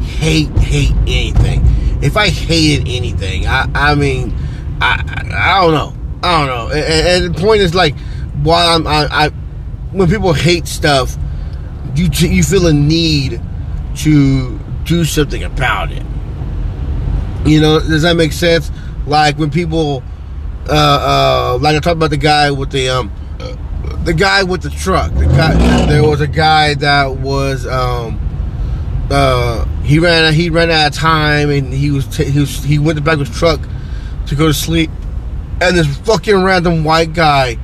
hate 0.01 0.50
hate 0.58 0.92
anything 1.01 1.63
if 2.02 2.18
I 2.18 2.30
hated 2.30 2.88
anything, 2.88 3.48
I, 3.48 3.70
I 3.74 3.96
mean, 3.96 4.36
I, 4.82 5.04
I 5.34 5.62
don't 5.62 5.74
know, 5.74 5.94
I 6.24 6.38
don't 6.40 6.48
know. 6.48 6.74
And, 6.74 7.25
and 7.25 7.36
the 7.36 7.42
point 7.42 7.62
is 7.62 7.74
like, 7.74 7.98
while 8.44 8.75
I'm, 8.75 8.88
I, 8.88 9.08
I, 9.12 9.30
when 9.92 10.10
people 10.10 10.34
hate 10.34 10.68
stuff, 10.68 11.16
you 11.96 12.10
you 12.12 12.44
feel 12.44 12.68
a 12.68 12.74
need 12.74 13.42
to 13.98 14.60
do 14.84 15.06
something 15.06 15.44
about 15.44 15.92
it. 15.92 16.04
You 17.46 17.62
know, 17.62 17.80
does 17.80 18.02
that 18.02 18.16
make 18.16 18.34
sense? 18.34 18.72
Like 19.08 19.38
when 19.38 19.50
people, 19.52 20.04
uh, 20.68 20.72
uh, 21.56 21.58
like 21.62 21.75
I 21.75 21.80
talked 21.80 21.96
about 21.98 22.10
the 22.10 22.18
guy 22.18 22.52
with 22.52 22.72
the 22.72 22.90
um, 22.90 23.12
the 24.04 24.14
guy 24.14 24.44
with 24.44 24.62
the 24.62 24.70
truck. 24.70 25.14
The 25.14 25.25
guy, 25.25 25.86
there 25.88 26.04
was 26.04 26.22
a 26.22 26.28
guy 26.28 26.75
that 26.75 27.18
was 27.18 27.66
um, 27.66 28.20
uh, 29.12 29.65
he 29.83 30.00
ran 30.00 30.33
he 30.33 30.50
ran 30.50 30.71
out 30.71 30.88
of 30.88 30.93
time 30.93 31.50
and 31.50 31.74
he 31.74 31.91
was 31.91 32.05
t- 32.07 32.25
he 32.25 32.39
was 32.39 32.63
he 32.63 32.79
went 32.79 33.03
back 33.03 33.17
with 33.17 33.27
his 33.27 33.38
truck 33.38 33.59
to 34.27 34.35
go 34.35 34.47
to 34.47 34.53
sleep, 34.53 34.89
and 35.62 35.77
this 35.77 35.88
fucking 36.00 36.43
random 36.43 36.83
white 36.83 37.13
guy 37.13 37.57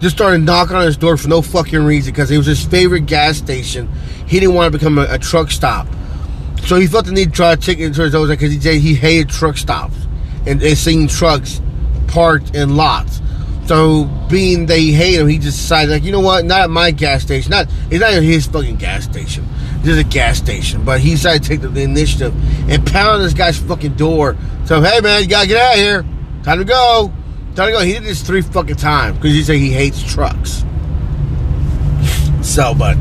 just 0.00 0.16
started 0.16 0.38
knocking 0.38 0.74
on 0.74 0.84
his 0.84 0.96
door 0.96 1.16
for 1.16 1.28
no 1.28 1.40
fucking 1.40 1.84
reason 1.84 2.12
because 2.12 2.30
it 2.30 2.36
was 2.36 2.46
his 2.46 2.64
favorite 2.64 3.06
gas 3.06 3.36
station. 3.36 3.88
He 4.26 4.40
didn't 4.40 4.54
want 4.54 4.72
to 4.72 4.78
become 4.78 4.98
a, 4.98 5.06
a 5.10 5.18
truck 5.18 5.50
stop, 5.50 5.86
so 6.64 6.76
he 6.76 6.86
felt 6.86 7.06
the 7.06 7.12
need 7.12 7.26
to 7.26 7.30
try 7.30 7.54
to 7.54 7.60
take 7.60 7.78
it 7.78 7.94
his 7.94 8.14
own 8.14 8.28
because 8.28 8.52
he 8.52 8.60
said 8.60 8.74
he 8.74 8.94
hated 8.94 9.28
truck 9.28 9.56
stops 9.56 9.96
and, 10.46 10.62
and 10.62 10.76
seeing 10.76 11.06
trucks 11.06 11.60
parked 12.08 12.54
in 12.54 12.76
lots. 12.76 13.20
So, 13.66 14.04
being 14.28 14.66
they 14.66 14.86
hate 14.86 15.20
him, 15.20 15.28
he 15.28 15.38
just 15.38 15.56
decided, 15.56 15.92
like, 15.92 16.02
you 16.02 16.10
know 16.10 16.20
what? 16.20 16.44
Not 16.44 16.62
at 16.62 16.70
my 16.70 16.90
gas 16.90 17.22
station. 17.22 17.50
Not 17.50 17.68
it's 17.90 18.00
not 18.00 18.12
his 18.12 18.46
fucking 18.46 18.76
gas 18.76 19.04
station. 19.04 19.46
This 19.82 19.94
is 19.94 19.98
a 19.98 20.04
gas 20.04 20.38
station. 20.38 20.84
But 20.84 21.00
he 21.00 21.10
decided 21.10 21.42
to 21.42 21.48
take 21.48 21.60
the, 21.60 21.68
the 21.68 21.82
initiative 21.82 22.34
and 22.70 22.86
pound 22.86 23.16
on 23.16 23.22
this 23.22 23.34
guy's 23.34 23.58
fucking 23.58 23.94
door. 23.94 24.36
So, 24.64 24.80
hey 24.80 25.00
man, 25.00 25.22
you 25.22 25.28
gotta 25.28 25.48
get 25.48 25.56
out 25.56 25.74
of 25.74 25.78
here. 25.78 26.04
Time 26.44 26.58
to 26.58 26.64
go. 26.64 27.12
Time 27.56 27.66
to 27.66 27.72
go. 27.72 27.80
He 27.80 27.92
did 27.94 28.04
this 28.04 28.22
three 28.22 28.42
fucking 28.42 28.76
times 28.76 29.16
because 29.16 29.32
he 29.32 29.42
said 29.42 29.56
he 29.56 29.70
hates 29.70 30.02
trucks. 30.02 30.64
So, 32.42 32.74
but 32.74 32.96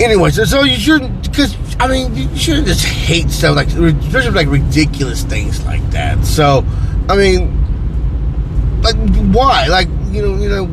anyway, 0.00 0.30
so, 0.30 0.44
so 0.44 0.62
you 0.62 0.76
shouldn't 0.76 1.22
because 1.22 1.56
I 1.80 1.88
mean 1.88 2.14
you 2.14 2.36
shouldn't 2.36 2.66
just 2.66 2.84
hate 2.84 3.30
stuff 3.30 3.56
like 3.56 3.68
especially 3.68 4.30
like 4.30 4.48
ridiculous 4.48 5.22
things 5.24 5.64
like 5.64 5.88
that. 5.90 6.24
So, 6.24 6.64
I 7.08 7.16
mean, 7.16 8.82
like 8.82 8.96
why? 9.34 9.66
Like 9.66 9.88
you 10.10 10.22
know, 10.22 10.36
you 10.36 10.48
know 10.48 10.66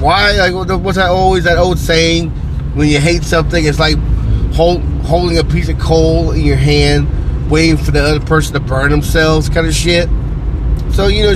why? 0.00 0.32
Like 0.32 0.54
what's 0.82 0.96
that 0.96 1.10
always 1.10 1.44
that 1.44 1.58
old 1.58 1.78
saying? 1.78 2.30
When 2.74 2.88
you 2.88 3.00
hate 3.00 3.22
something, 3.22 3.64
it's 3.64 3.78
like 3.78 3.96
hold, 4.52 4.82
holding 5.02 5.38
a 5.38 5.44
piece 5.44 5.68
of 5.68 5.78
coal 5.78 6.32
in 6.32 6.42
your 6.42 6.56
hand, 6.56 7.50
waiting 7.50 7.76
for 7.76 7.90
the 7.90 8.02
other 8.02 8.20
person 8.20 8.54
to 8.54 8.60
burn 8.60 8.90
themselves, 8.90 9.48
kind 9.48 9.66
of 9.66 9.74
shit. 9.74 10.08
So 10.90 11.06
you 11.08 11.22
know, 11.22 11.34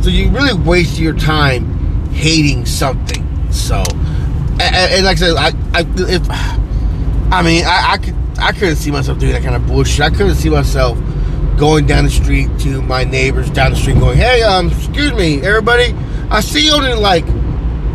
so 0.00 0.08
you 0.08 0.30
really 0.30 0.54
waste 0.54 0.98
your 0.98 1.16
time 1.16 2.10
hating 2.12 2.66
something. 2.66 3.26
So, 3.52 3.82
and, 4.60 4.62
and 4.62 5.04
like 5.04 5.16
I 5.16 5.20
said, 5.20 5.36
I, 5.36 5.48
I 5.74 5.84
if 6.08 6.22
I 7.32 7.42
mean, 7.42 7.64
I, 7.64 7.92
I 7.92 7.98
could 7.98 8.16
I 8.38 8.52
couldn't 8.52 8.76
see 8.76 8.90
myself 8.90 9.18
doing 9.18 9.32
that 9.32 9.42
kind 9.42 9.54
of 9.54 9.66
bullshit. 9.66 10.00
I 10.00 10.10
couldn't 10.10 10.36
see 10.36 10.50
myself 10.50 10.98
going 11.60 11.86
down 11.86 12.04
the 12.04 12.10
street 12.10 12.48
to 12.58 12.80
my 12.80 13.04
neighbors 13.04 13.50
down 13.50 13.72
the 13.72 13.76
street 13.76 13.98
going, 13.98 14.16
hey, 14.16 14.42
um, 14.42 14.68
excuse 14.68 15.12
me, 15.12 15.42
everybody, 15.42 15.94
I 16.30 16.40
see 16.40 16.70
only 16.70 16.94
like 16.94 17.26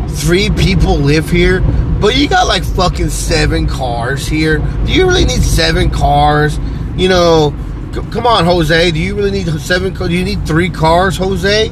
three 0.08 0.50
people 0.50 0.96
live 0.96 1.28
here, 1.28 1.60
but 2.00 2.16
you 2.16 2.28
got 2.28 2.46
like 2.46 2.64
fucking 2.64 3.10
seven 3.10 3.66
cars 3.66 4.26
here. 4.26 4.58
Do 4.58 4.92
you 4.92 5.06
really 5.06 5.24
need 5.24 5.42
seven 5.42 5.90
cars? 5.90 6.58
You 6.96 7.08
know, 7.08 7.54
c- 7.94 8.02
come 8.10 8.26
on, 8.26 8.44
Jose. 8.44 8.90
Do 8.90 8.98
you 8.98 9.14
really 9.14 9.30
need 9.30 9.48
seven? 9.60 9.94
Do 9.94 10.12
you 10.12 10.24
need 10.24 10.46
three 10.46 10.70
cars, 10.70 11.16
Jose, 11.16 11.68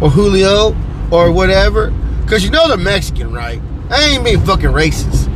or 0.00 0.10
Julio, 0.10 0.76
or 1.10 1.32
whatever? 1.32 1.90
Because 2.22 2.44
you 2.44 2.50
know 2.50 2.68
they're 2.68 2.76
Mexican, 2.76 3.32
right? 3.32 3.60
I 3.90 4.10
ain't 4.10 4.24
being 4.24 4.40
fucking 4.44 4.70
racist. 4.70 5.28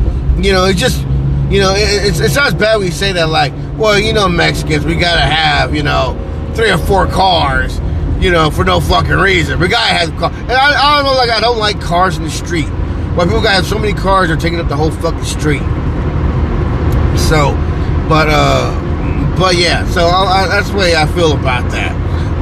You 0.44 0.52
know, 0.52 0.66
it's 0.66 0.80
just 0.80 1.04
you 1.50 1.60
know, 1.60 1.74
it, 1.76 2.20
it, 2.20 2.30
sounds 2.30 2.54
bad 2.54 2.78
when 2.78 2.86
you 2.86 2.92
say 2.92 3.12
that, 3.12 3.28
like, 3.28 3.52
well, 3.76 3.98
you 3.98 4.12
know, 4.12 4.28
Mexicans, 4.28 4.84
we 4.84 4.96
gotta 4.96 5.20
have, 5.20 5.74
you 5.74 5.82
know, 5.82 6.18
three 6.54 6.70
or 6.70 6.78
four 6.78 7.06
cars, 7.06 7.78
you 8.18 8.30
know, 8.30 8.50
for 8.50 8.64
no 8.64 8.80
fucking 8.80 9.12
reason. 9.12 9.60
We 9.60 9.68
gotta 9.68 9.94
have 9.94 10.18
cars. 10.18 10.34
And 10.36 10.52
I, 10.52 10.72
I 10.74 10.96
don't 10.96 11.04
know, 11.04 11.16
like, 11.16 11.30
I 11.30 11.40
don't 11.40 11.58
like 11.58 11.80
cars 11.80 12.16
in 12.16 12.24
the 12.24 12.30
street. 12.30 12.66
Why 13.14 13.24
people 13.24 13.42
gotta 13.42 13.64
so 13.64 13.78
many 13.78 13.92
cars, 13.92 14.28
they're 14.28 14.36
taking 14.36 14.58
up 14.58 14.68
the 14.68 14.76
whole 14.76 14.90
fucking 14.90 15.24
street. 15.24 15.62
So, 17.18 17.54
but, 18.08 18.28
uh, 18.28 19.36
but 19.38 19.56
yeah, 19.56 19.86
so 19.86 20.06
I, 20.06 20.44
I, 20.44 20.48
that's 20.48 20.70
the 20.70 20.76
way 20.76 20.96
I 20.96 21.06
feel 21.06 21.32
about 21.32 21.70
that. 21.70 21.92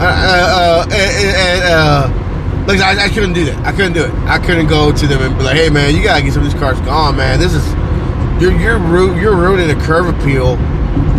Uh, 0.01 0.05
uh, 0.05 0.09
uh 0.09 0.83
and, 0.93 1.37
and 1.37 1.63
uh, 1.65 2.67
like, 2.67 2.81
I, 2.81 3.05
I 3.05 3.09
couldn't 3.09 3.35
do 3.35 3.45
that. 3.45 3.67
I 3.67 3.73
couldn't 3.73 3.93
do 3.93 4.05
it. 4.05 4.13
I 4.25 4.39
couldn't 4.39 4.69
go 4.69 4.93
to 4.93 5.07
them 5.07 5.21
and 5.21 5.37
be 5.37 5.45
like, 5.45 5.57
hey, 5.57 5.69
man, 5.69 5.95
you 5.95 6.03
gotta 6.03 6.23
get 6.23 6.33
some 6.33 6.43
of 6.45 6.51
these 6.51 6.59
cars 6.59 6.81
gone, 6.81 7.17
man. 7.17 7.39
This 7.39 7.55
is 7.55 7.67
you're 8.41 8.53
you're 8.53 9.21
you're 9.21 9.37
ruining 9.37 9.69
the 9.69 9.81
curb 9.85 10.13
appeal 10.13 10.59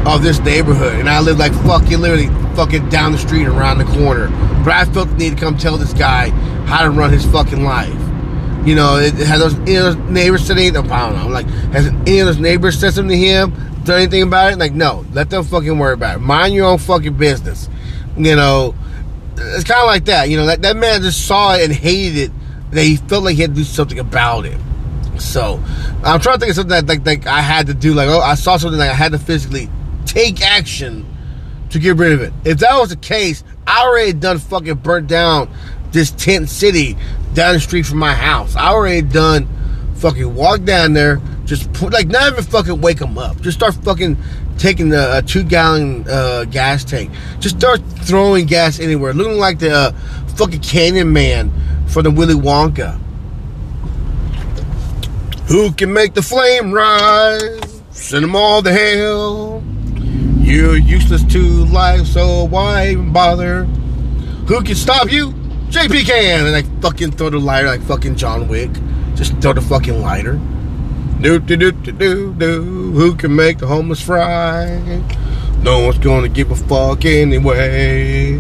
of 0.08 0.24
this 0.24 0.40
neighborhood, 0.40 1.00
and 1.00 1.10
I 1.10 1.22
live 1.22 1.38
like 1.38 1.54
fucking 1.64 2.00
literally 2.00 2.28
fucking 2.56 2.90
down 2.90 3.12
the 3.12 3.18
street 3.18 3.46
around 3.46 3.78
the 3.78 3.86
corner. 3.86 4.28
But 4.64 4.74
I 4.74 4.86
felt 4.86 5.10
the 5.10 5.16
need 5.16 5.30
to 5.32 5.36
come 5.36 5.58
tell 5.58 5.78
this 5.78 5.94
guy 5.94 6.30
how 6.66 6.84
to 6.84 6.90
run 6.90 7.12
his 7.12 7.26
fucking 7.26 7.64
life. 7.64 8.03
You 8.66 8.76
know, 8.76 8.98
it, 8.98 9.14
has 9.16 9.40
those, 9.40 9.56
any 9.56 9.76
of 9.76 9.84
those 9.84 9.96
neighbors 10.10 10.48
said 10.48 10.58
anything? 10.58 10.90
I 10.90 11.10
don't 11.10 11.20
know. 11.20 11.28
Like, 11.28 11.48
has 11.48 11.88
any 11.88 12.20
of 12.20 12.28
those 12.28 12.40
neighbors 12.40 12.80
said 12.80 12.94
something 12.94 13.10
to 13.10 13.26
him? 13.26 13.52
Done 13.84 14.00
anything 14.00 14.24
about 14.24 14.54
it? 14.54 14.60
Like, 14.60 14.74
no. 14.74 15.06
Let 15.12 15.30
them 15.30 15.44
fucking 15.44 15.78
worry 15.78 15.94
about 15.94 16.18
it. 16.18 16.20
Mind 16.20 16.54
your 16.54 16.68
own 16.68 16.78
fucking 16.78 17.18
business. 17.18 17.70
You 18.16 18.36
know, 18.36 18.74
it's 19.36 19.66
kind 19.66 19.82
of 19.82 19.88
like 19.88 20.06
that. 20.06 20.30
You 20.30 20.38
know, 20.38 20.46
that, 20.46 20.62
that 20.62 20.78
man 20.78 21.02
just 21.02 21.28
saw 21.28 21.56
it 21.56 21.66
and 21.66 21.74
hated 21.74 22.18
it. 22.18 22.32
That 22.72 22.84
he 22.84 22.96
felt 22.96 23.26
like 23.26 23.36
he 23.36 23.42
had 23.42 23.52
to 23.52 23.56
do 23.56 23.64
something 23.64 24.00
about 24.00 24.46
it. 24.46 24.58
So 25.20 25.62
I'm 26.04 26.20
trying 26.20 26.36
to 26.36 26.40
think 26.40 26.50
of 26.50 26.56
something 26.56 26.70
that 26.70 26.88
like, 26.88 27.06
like 27.06 27.28
I 27.28 27.42
had 27.42 27.68
to 27.68 27.74
do. 27.74 27.94
Like 27.94 28.08
oh, 28.10 28.20
I 28.20 28.36
saw 28.36 28.58
something 28.58 28.80
that 28.80 28.90
I 28.90 28.94
had 28.94 29.12
to 29.12 29.20
physically 29.20 29.70
take 30.06 30.42
action 30.42 31.06
to 31.70 31.80
get 31.80 31.98
rid 31.98 32.14
of 32.14 32.22
it. 32.22 32.34
If 32.46 32.60
that 32.60 32.78
was 32.80 32.90
the 32.90 32.96
case, 32.96 33.44
I 33.68 33.84
already 33.84 34.14
done 34.14 34.40
fucking 34.40 34.76
burnt 34.76 35.08
down 35.08 35.50
this 35.92 36.12
tent 36.12 36.50
city 36.50 36.98
down 37.34 37.56
the 37.56 37.60
street 37.60 37.86
from 37.86 38.00
my 38.00 38.14
house. 38.14 38.56
I 38.56 38.70
already 38.70 39.02
done 39.02 39.48
fucking 39.96 40.36
walk 40.36 40.64
down 40.64 40.94
there, 40.94 41.22
just 41.46 41.72
put 41.74 41.94
like 41.94 42.08
not 42.08 42.32
even 42.32 42.44
fucking 42.44 42.82
wake 42.82 43.00
them 43.00 43.18
up. 43.18 43.40
Just 43.42 43.58
start 43.58 43.74
fucking 43.76 44.18
taking 44.58 44.90
the 44.90 45.02
uh, 45.02 45.22
two 45.22 45.44
gallon 45.44 46.06
uh, 46.08 46.46
gas 46.46 46.84
tank. 46.84 47.12
Just 47.40 47.58
start 47.58 47.82
throwing 48.02 48.46
gas 48.46 48.80
anywhere, 48.80 49.14
looking 49.14 49.38
like 49.38 49.60
the 49.60 49.72
uh, 49.72 49.92
fucking 50.36 50.62
Candy 50.62 51.04
Man 51.04 51.52
for 51.88 52.02
the 52.02 52.12
Willy 52.12 52.36
Wonka. 52.36 53.00
Who 55.48 55.72
can 55.74 55.94
make 55.94 56.14
the 56.14 56.22
flame 56.22 56.72
rise? 56.72 57.82
Send 57.92 58.24
them 58.24 58.36
all 58.36 58.62
to 58.64 58.72
hell. 58.72 59.64
You're 60.40 60.78
useless 60.78 61.24
to 61.34 61.40
life, 61.66 62.06
so 62.06 62.46
why 62.46 62.90
even 62.90 63.14
bother? 63.14 63.66
Who 64.48 64.62
can 64.64 64.76
stop 64.76 65.12
you? 65.12 65.34
JP 65.74 66.06
can! 66.06 66.46
And 66.46 66.56
I 66.56 66.62
fucking 66.82 67.14
throw 67.14 67.32
the 67.32 67.40
lighter 67.40 67.66
like 67.66 67.82
fucking 67.82 68.16
John 68.16 68.48
Wick. 68.48 68.70
Just 69.16 69.36
throw 69.42 69.54
the 69.54 69.62
fucking 69.62 70.02
lighter. 70.02 70.40
Do 71.20 71.40
do 71.40 71.58
do 71.58 71.72
do 71.72 71.92
do 71.92 72.34
do. 72.36 72.62
Who 72.92 73.16
can 73.16 73.36
make 73.36 73.58
the 73.58 73.66
homeless 73.66 74.00
fry? 74.00 75.02
No 75.64 75.84
one's 75.84 75.98
gonna 75.98 76.30
give 76.30 76.52
a 76.52 76.56
fuck 76.56 77.06
anyway. 77.06 78.40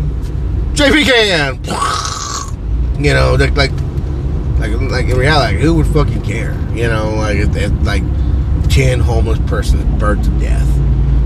JP 0.73 1.05
can! 1.05 3.03
You 3.03 3.13
know, 3.15 3.33
like, 3.33 3.55
like 3.55 3.71
like, 4.59 4.79
like 4.91 5.05
in 5.07 5.17
reality, 5.17 5.57
who 5.59 5.73
would 5.73 5.87
fucking 5.87 6.21
care? 6.21 6.53
You 6.75 6.87
know, 6.87 7.15
like 7.15 7.37
if, 7.37 7.55
if 7.55 7.71
like 7.81 8.03
ten 8.69 8.99
homeless 8.99 9.39
persons 9.47 9.83
burnt 9.99 10.23
to 10.25 10.31
death. 10.39 10.69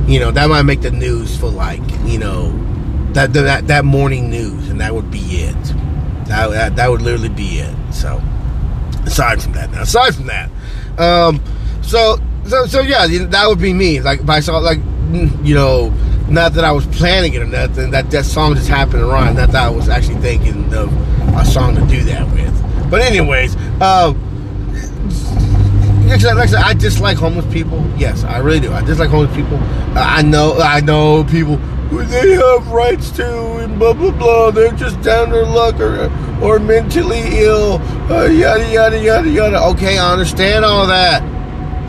You 0.08 0.22
know, 0.22 0.32
that 0.32 0.48
might 0.48 0.62
make 0.62 0.80
the 0.80 0.92
news 0.92 1.36
for 1.36 1.50
like 1.50 1.82
you 2.06 2.18
know 2.18 2.52
that 3.12 3.34
that 3.34 3.68
that 3.68 3.84
morning 3.84 4.30
news, 4.30 4.70
and 4.70 4.80
that 4.80 4.96
would 4.96 5.12
be 5.12 5.20
it. 5.20 5.74
That 6.28 6.76
that, 6.76 6.90
would 6.90 7.02
literally 7.02 7.30
be 7.30 7.60
it. 7.60 7.76
So 7.94 8.22
aside 9.06 9.42
from 9.42 9.54
that, 9.54 9.72
now 9.72 9.82
aside 9.82 10.16
from 10.16 10.28
that, 10.28 10.50
um, 11.00 11.42
so 11.82 12.18
so 12.46 12.66
so 12.66 12.82
yeah, 12.82 13.08
that 13.08 13.48
would 13.48 13.60
be 13.60 13.74
me. 13.74 14.02
Like 14.02 14.22
if 14.22 14.30
I 14.30 14.40
saw 14.40 14.58
like 14.58 14.80
you 15.44 15.56
know 15.56 15.94
not 16.30 16.54
that 16.54 16.66
I 16.66 16.72
was 16.72 16.86
planning 16.88 17.34
it 17.34 17.42
or 17.42 17.46
nothing. 17.46 17.92
That 17.92 18.12
that 18.12 18.26
song 18.26 18.56
just 18.56 18.68
happened 18.68 19.00
to 19.00 19.06
run. 19.06 19.36
Not 19.36 19.52
that 19.52 19.64
I 19.64 19.70
was 19.70 19.90
actually 19.90 20.22
thinking 20.22 20.74
of 20.74 20.92
a 21.36 21.46
song 21.46 21.76
to 21.76 21.86
do 21.88 22.04
that 22.04 22.26
with. 22.34 22.92
But 22.92 23.02
anyways, 23.02 23.56
uh, 23.82 24.14
like 26.08 26.24
I 26.26 26.46
said, 26.46 26.62
I 26.64 26.74
dislike 26.74 27.18
homeless 27.18 27.52
people. 27.54 27.86
Yes, 27.98 28.24
I 28.24 28.38
really 28.40 28.60
do. 28.60 28.72
I 28.72 28.82
dislike 28.82 29.10
homeless 29.10 29.36
people. 29.36 29.58
I 29.96 30.22
know, 30.22 30.58
I 30.60 30.80
know 30.82 31.24
people. 31.26 31.60
Who 31.89 32.03
they 32.03 32.34
have 32.34 32.67
rights 32.67 33.12
to 33.12 33.58
and 33.58 33.79
blah 33.79 33.94
blah 33.94 34.12
blah. 34.12 34.51
They're 34.51 34.72
just 34.74 35.01
down 35.01 35.32
their 35.32 35.46
luck 35.46 35.79
or 35.79 36.12
or 36.41 36.60
mentally 36.60 37.22
ill. 37.39 37.82
Uh, 38.12 38.25
yada 38.25 38.70
yada 38.72 39.01
yada 39.01 39.29
yada. 39.29 39.63
Okay, 39.72 39.98
I 39.98 40.12
understand 40.12 40.65
all 40.65 40.88
that. 40.88 41.24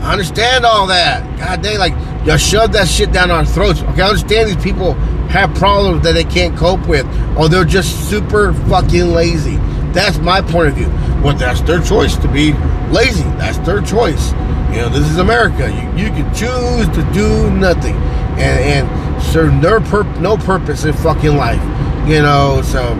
I 0.01 0.13
understand 0.13 0.65
all 0.65 0.87
that. 0.87 1.37
God 1.37 1.61
dang, 1.61 1.79
like 1.79 1.93
y'all 2.25 2.37
shove 2.37 2.71
that 2.73 2.87
shit 2.87 3.11
down 3.11 3.29
our 3.29 3.45
throats. 3.45 3.81
Okay, 3.81 4.01
I 4.01 4.07
understand 4.07 4.49
these 4.49 4.63
people 4.63 4.93
have 5.29 5.53
problems 5.55 6.03
that 6.03 6.13
they 6.13 6.23
can't 6.23 6.57
cope 6.57 6.87
with, 6.87 7.05
or 7.37 7.49
they're 7.49 7.65
just 7.65 8.09
super 8.09 8.53
fucking 8.53 9.11
lazy. 9.11 9.57
That's 9.91 10.17
my 10.19 10.41
point 10.41 10.69
of 10.69 10.75
view. 10.75 10.87
Well, 11.21 11.35
that's 11.35 11.61
their 11.61 11.81
choice 11.81 12.15
to 12.17 12.27
be 12.29 12.53
lazy. 12.91 13.23
That's 13.37 13.57
their 13.59 13.81
choice. 13.81 14.31
You 14.71 14.77
know, 14.77 14.89
this 14.89 15.09
is 15.09 15.17
America. 15.17 15.69
You, 15.69 16.05
you 16.05 16.09
can 16.11 16.33
choose 16.33 16.87
to 16.95 17.11
do 17.11 17.51
nothing 17.51 17.95
and, 18.39 18.87
and 18.87 19.21
serve 19.21 19.53
no, 19.53 19.79
no 20.19 20.37
purpose 20.37 20.85
in 20.85 20.93
fucking 20.93 21.35
life. 21.35 21.61
You 22.07 22.21
know, 22.21 22.61
so, 22.63 22.95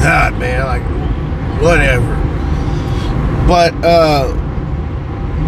God, 0.00 0.38
man, 0.38 0.66
like, 0.66 0.82
whatever. 1.62 2.14
But, 3.46 3.74
uh, 3.84 4.32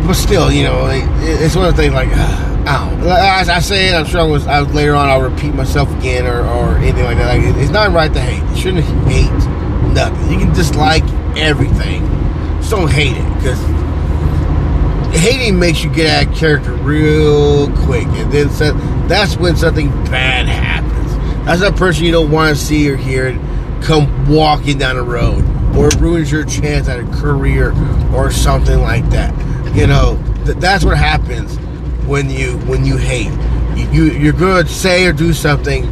but 0.06 0.14
still, 0.14 0.50
you 0.52 0.62
know, 0.62 0.88
it's 0.90 1.56
one 1.56 1.66
of 1.66 1.76
the 1.76 1.82
things 1.82 1.94
like, 1.94 2.08
I 2.08 2.88
don't. 2.88 3.06
As 3.08 3.48
I 3.48 3.58
say 3.60 3.88
it, 3.88 3.94
I'm 3.94 4.06
sure 4.06 4.20
I 4.20 4.24
was, 4.24 4.46
I 4.46 4.60
was 4.62 4.72
later 4.72 4.94
on. 4.94 5.08
I'll 5.08 5.22
repeat 5.22 5.54
myself 5.54 5.90
again 5.98 6.26
or, 6.26 6.40
or 6.40 6.76
anything 6.78 7.04
like 7.04 7.16
that. 7.18 7.38
Like, 7.38 7.56
it's 7.56 7.70
not 7.70 7.92
right 7.92 8.12
to 8.12 8.20
hate. 8.20 8.42
You 8.50 8.60
shouldn't 8.60 8.84
hate 9.08 9.30
nothing. 9.92 10.32
You 10.32 10.38
can 10.38 10.52
dislike 10.54 11.04
everything. 11.36 12.02
Just 12.58 12.70
don't 12.70 12.90
hate 12.90 13.16
it 13.16 13.34
because 13.36 13.60
hating 15.16 15.58
makes 15.58 15.82
you 15.82 15.90
get 15.92 16.06
out 16.06 16.32
of 16.32 16.38
character 16.38 16.72
real 16.72 17.70
quick, 17.84 18.06
and 18.06 18.32
then 18.32 18.50
so, 18.50 18.72
that's 19.08 19.36
when 19.36 19.56
something 19.56 19.88
bad 20.06 20.46
happens. 20.46 21.44
That's 21.46 21.60
that 21.60 21.76
person 21.76 22.04
you 22.04 22.12
don't 22.12 22.30
want 22.30 22.56
to 22.56 22.62
see 22.62 22.90
or 22.90 22.96
hear. 22.96 23.38
come 23.82 24.28
walking 24.28 24.78
down 24.78 24.96
the 24.96 25.02
road, 25.02 25.44
or 25.76 25.88
ruins 26.00 26.32
your 26.32 26.44
chance 26.44 26.88
at 26.88 26.98
a 26.98 27.04
career 27.20 27.72
or 28.14 28.30
something 28.30 28.80
like 28.80 29.08
that. 29.10 29.32
You 29.76 29.86
know, 29.86 30.18
th- 30.44 30.56
that's 30.58 30.84
what 30.84 30.96
happens 30.96 31.56
when 32.06 32.30
you 32.30 32.58
when 32.60 32.84
you 32.84 32.96
hate. 32.96 33.30
You, 33.76 33.88
you 33.92 34.04
you're 34.18 34.32
gonna 34.32 34.66
say 34.66 35.06
or 35.06 35.12
do 35.12 35.32
something 35.32 35.82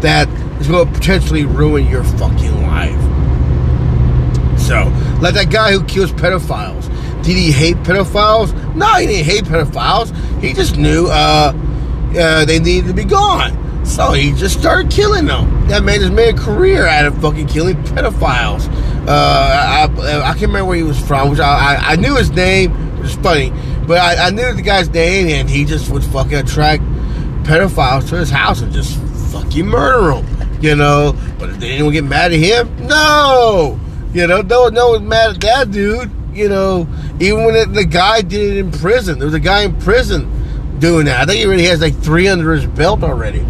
that 0.00 0.28
is 0.60 0.68
to 0.68 0.86
potentially 0.86 1.44
ruin 1.44 1.86
your 1.86 2.04
fucking 2.04 2.62
life. 2.62 3.00
So, 4.58 4.90
like 5.20 5.34
that 5.34 5.50
guy 5.50 5.72
who 5.72 5.84
kills 5.84 6.10
pedophiles. 6.12 6.90
Did 7.24 7.36
he 7.36 7.50
hate 7.50 7.76
pedophiles? 7.78 8.52
No, 8.74 8.86
he 8.94 9.06
didn't 9.06 9.24
hate 9.24 9.44
pedophiles. 9.44 10.14
He 10.42 10.52
just 10.52 10.76
knew 10.76 11.06
uh, 11.06 11.52
uh, 12.16 12.44
they 12.44 12.58
needed 12.58 12.88
to 12.88 12.94
be 12.94 13.04
gone. 13.04 13.64
So 13.84 14.12
he 14.12 14.32
just 14.32 14.58
started 14.58 14.90
killing 14.90 15.26
them. 15.26 15.68
That 15.68 15.84
man 15.84 16.00
just 16.00 16.12
made 16.12 16.34
a 16.34 16.38
career 16.38 16.86
out 16.86 17.04
of 17.06 17.20
fucking 17.20 17.48
killing 17.48 17.76
pedophiles. 17.84 18.68
Uh, 19.06 19.10
I, 19.10 19.84
I, 19.84 20.20
I, 20.20 20.32
can't 20.32 20.42
remember 20.42 20.64
where 20.66 20.76
he 20.76 20.82
was 20.82 21.00
from, 21.00 21.30
which 21.30 21.40
I, 21.40 21.76
I, 21.76 21.92
I 21.92 21.96
knew 21.96 22.16
his 22.16 22.30
name, 22.30 22.72
which 22.98 23.10
is 23.10 23.16
funny, 23.16 23.50
but 23.86 23.98
I, 23.98 24.28
I, 24.28 24.30
knew 24.30 24.54
the 24.54 24.62
guy's 24.62 24.88
name, 24.88 25.28
and 25.28 25.48
he 25.48 25.66
just 25.66 25.90
would 25.90 26.02
fucking 26.04 26.34
attract 26.34 26.82
pedophiles 27.44 28.08
to 28.08 28.16
his 28.16 28.30
house 28.30 28.62
and 28.62 28.72
just 28.72 28.98
fucking 29.30 29.66
murder 29.66 30.22
them, 30.22 30.62
you 30.62 30.74
know. 30.74 31.14
But 31.38 31.60
did 31.60 31.64
anyone 31.64 31.92
get 31.92 32.04
mad 32.04 32.32
at 32.32 32.38
him? 32.38 32.86
No! 32.86 33.78
You 34.14 34.26
know, 34.26 34.40
no, 34.40 34.68
no 34.68 34.90
one's 34.90 35.06
mad 35.06 35.30
at 35.30 35.40
that 35.42 35.70
dude, 35.70 36.10
you 36.34 36.48
know. 36.48 36.88
Even 37.20 37.44
when 37.44 37.72
the 37.72 37.84
guy 37.84 38.22
did 38.22 38.56
it 38.56 38.58
in 38.58 38.72
prison, 38.72 39.18
there 39.18 39.26
was 39.26 39.34
a 39.34 39.40
guy 39.40 39.62
in 39.62 39.78
prison 39.80 40.78
doing 40.78 41.06
that. 41.06 41.20
I 41.20 41.24
think 41.26 41.38
he 41.38 41.46
already 41.46 41.64
has 41.64 41.80
like 41.80 41.94
three 41.94 42.28
under 42.28 42.52
his 42.52 42.66
belt 42.66 43.02
already. 43.02 43.44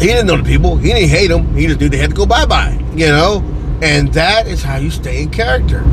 He 0.00 0.06
didn't 0.06 0.26
know 0.26 0.36
the 0.36 0.44
people. 0.44 0.76
He 0.76 0.92
didn't 0.92 1.08
hate 1.08 1.26
them. 1.26 1.54
He 1.56 1.66
just 1.66 1.80
knew 1.80 1.88
they 1.88 1.96
had 1.96 2.10
to 2.10 2.16
go 2.16 2.24
bye 2.24 2.46
bye. 2.46 2.78
You 2.94 3.08
know, 3.08 3.42
and 3.82 4.12
that 4.14 4.46
is 4.46 4.62
how 4.62 4.76
you 4.76 4.90
stay 4.90 5.22
in 5.22 5.30
character. 5.30 5.84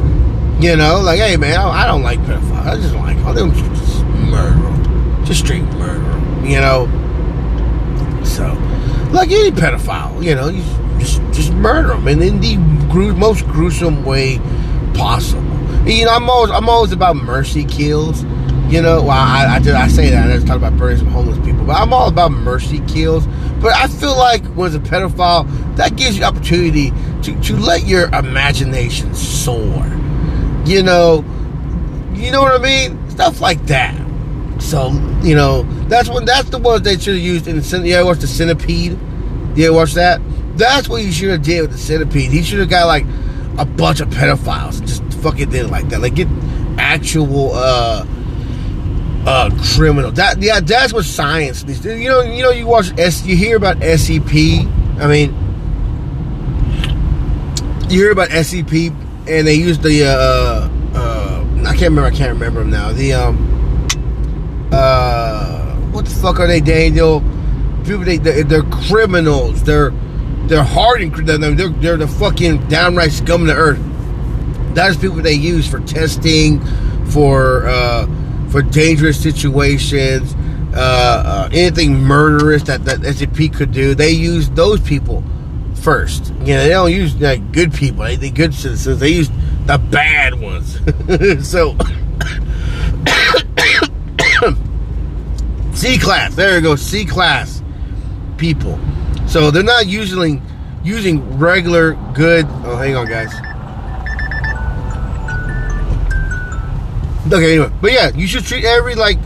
You 0.60 0.76
know, 0.76 1.02
like 1.02 1.20
hey 1.20 1.38
man, 1.38 1.60
I, 1.60 1.88
don't 1.88 2.04
like 2.04 2.20
pedophiles. 2.20 2.66
I 2.66 2.76
just 2.76 2.94
don't 2.94 3.04
like 3.04 3.36
them. 3.36 3.52
Just 3.54 4.04
murder. 4.04 5.26
Just 5.26 5.44
straight 5.44 5.64
murder. 5.64 6.48
You 6.48 6.62
know. 6.62 6.86
So, 8.24 8.46
like 9.12 9.32
any 9.32 9.52
pedophile, 9.52 10.24
you 10.24 10.36
know, 10.36 10.50
you 10.50 10.64
just 11.00 11.22
just 11.34 11.54
murder 11.54 11.90
them, 11.90 12.08
and 12.08 12.22
in 12.22 12.40
the 12.40 12.56
gru- 12.90 13.16
most 13.16 13.46
gruesome 13.48 14.04
way 14.04 14.40
possible. 14.94 15.44
You 15.88 16.06
know, 16.06 16.16
I'm 16.16 16.30
always 16.30 16.52
I'm 16.52 16.70
always 16.70 16.92
about 16.92 17.16
mercy 17.16 17.64
kills. 17.66 18.24
You 18.68 18.82
know, 18.82 19.04
well, 19.04 19.12
I, 19.12 19.46
I, 19.46 19.60
did, 19.60 19.76
I 19.76 19.88
say 19.88 20.10
that. 20.10 20.28
I 20.28 20.34
just 20.34 20.48
talk 20.48 20.58
about 20.58 20.76
burning 20.76 20.98
some 20.98 21.08
homeless 21.08 21.38
people, 21.46 21.66
but 21.66 21.74
I'm 21.74 21.94
all 21.94 22.08
about 22.08 22.32
mercy 22.32 22.80
kills. 22.88 23.28
But 23.62 23.74
I 23.76 23.88
feel 23.88 24.18
like 24.18 24.44
when 24.56 24.74
it's 24.74 24.76
a 24.76 24.92
pedophile, 24.92 25.46
that 25.76 25.96
gives 25.96 26.18
you 26.18 26.24
opportunity 26.24 26.92
to, 27.22 27.40
to 27.44 27.56
let 27.58 27.86
your 27.86 28.08
imagination 28.14 29.14
soar. 29.14 29.86
You 30.66 30.82
know, 30.82 31.24
you 32.14 32.32
know 32.32 32.42
what 32.42 32.60
I 32.60 32.64
mean? 32.64 33.10
Stuff 33.12 33.40
like 33.40 33.64
that. 33.68 33.96
So, 34.60 34.90
you 35.22 35.36
know, 35.36 35.64
that's 35.88 36.10
when 36.10 36.26
that's 36.26 36.50
the 36.50 36.58
ones 36.58 36.82
they 36.82 36.98
should 36.98 37.16
have 37.16 37.24
used 37.24 37.48
in 37.48 37.58
the 37.58 37.82
yeah, 37.86 38.02
watch 38.02 38.20
the 38.20 38.28
centipede. 38.28 38.98
Yeah, 39.56 39.70
watch 39.70 39.94
that. 39.94 40.20
That's 40.58 40.88
what 40.88 41.04
you 41.04 41.12
should 41.12 41.30
have 41.30 41.44
did 41.44 41.62
with 41.62 41.72
the 41.72 41.78
centipede. 41.78 42.32
He 42.32 42.44
should 42.44 42.60
have 42.60 42.70
got 42.70 42.88
like 42.88 43.06
a 43.58 43.66
bunch 43.66 44.00
of 44.00 44.10
pedophiles 44.10 44.80
and 44.80 44.88
just 44.88 45.04
fucking 45.22 45.50
did 45.50 45.66
it 45.66 45.70
like 45.70 45.90
that. 45.90 46.02
Like 46.02 46.16
get 46.16 46.28
actual 46.78 47.52
uh 47.54 48.06
uh, 49.26 49.50
criminal. 49.76 50.12
That 50.12 50.42
yeah, 50.42 50.60
that's 50.60 50.94
what 50.94 51.06
science 51.06 51.64
needs. 51.64 51.84
You 51.84 52.10
know, 52.10 52.22
you 52.22 52.44
know, 52.44 52.52
you 52.52 52.68
watch 52.68 52.98
S, 52.98 53.26
you 53.26 53.36
hear 53.36 53.58
about 53.58 53.78
SCP. 53.78 54.72
I 55.00 55.08
mean, 55.08 55.34
you 57.90 58.02
hear 58.02 58.12
about 58.12 58.30
SCP, 58.30 58.90
and 59.28 59.48
they 59.48 59.56
use 59.56 59.80
the 59.80 60.06
uh, 60.06 60.70
uh, 60.98 61.44
I 61.62 61.70
can't 61.70 61.82
remember. 61.90 62.06
I 62.06 62.12
can't 62.12 62.34
remember 62.34 62.60
them 62.60 62.70
now. 62.70 62.92
The 62.92 63.14
um, 63.14 63.88
uh, 64.72 65.76
what 65.92 66.06
the 66.06 66.12
fuck 66.12 66.40
are 66.40 66.48
they, 66.48 66.62
Daniel? 66.62 67.22
People, 67.84 68.04
they 68.04 68.18
they're, 68.18 68.64
criminals. 68.64 69.64
They're 69.64 69.92
they're 70.48 70.64
hardened. 70.64 71.28
They're, 71.28 71.38
they're 71.38 71.70
they're 71.70 71.98
the 71.98 72.08
fucking 72.08 72.68
downright 72.68 73.12
scum 73.12 73.42
of 73.42 73.48
the 73.48 73.56
earth. 73.56 73.80
That 74.76 74.92
is 74.92 74.98
people 74.98 75.18
they 75.18 75.34
use 75.34 75.68
for 75.68 75.80
testing, 75.82 76.66
for 77.08 77.68
uh 77.68 78.08
for 78.50 78.62
dangerous 78.62 79.22
situations, 79.22 80.34
uh, 80.74 80.78
uh, 80.78 81.50
anything 81.52 81.96
murderous 81.96 82.64
that, 82.64 82.86
that 82.86 83.00
SCP 83.00 83.54
could 83.54 83.72
do. 83.72 83.96
They 83.96 84.12
use 84.12 84.50
those 84.50 84.80
people 84.80 85.24
first. 85.74 86.28
You 86.40 86.54
know, 86.54 86.64
they 86.64 86.70
don't 86.70 86.92
use 86.92 87.20
like 87.20 87.52
good 87.52 87.74
people, 87.74 88.04
they 88.04 88.30
good 88.30 88.54
citizens. 88.54 89.00
They 89.00 89.10
use 89.10 89.30
the 89.66 89.78
bad 89.78 90.40
ones. 90.40 90.80
so, 91.50 91.76
C 95.76 95.98
class. 95.98 96.36
There 96.36 96.56
you 96.56 96.62
go, 96.62 96.76
C 96.76 97.06
class 97.06 97.62
people. 98.38 98.80
So 99.28 99.52
they're 99.52 99.64
not 99.64 99.88
using 99.88 100.42
using 100.84 101.38
regular 101.38 101.94
good. 102.14 102.46
Oh, 102.64 102.78
hang 102.78 102.96
on, 102.96 103.08
guys. 103.08 103.34
Okay, 107.28 107.54
anyway, 107.54 107.72
but 107.82 107.92
yeah, 107.92 108.10
you 108.10 108.28
should 108.28 108.46
treat 108.46 108.64
every 108.66 108.94
like 108.94 109.18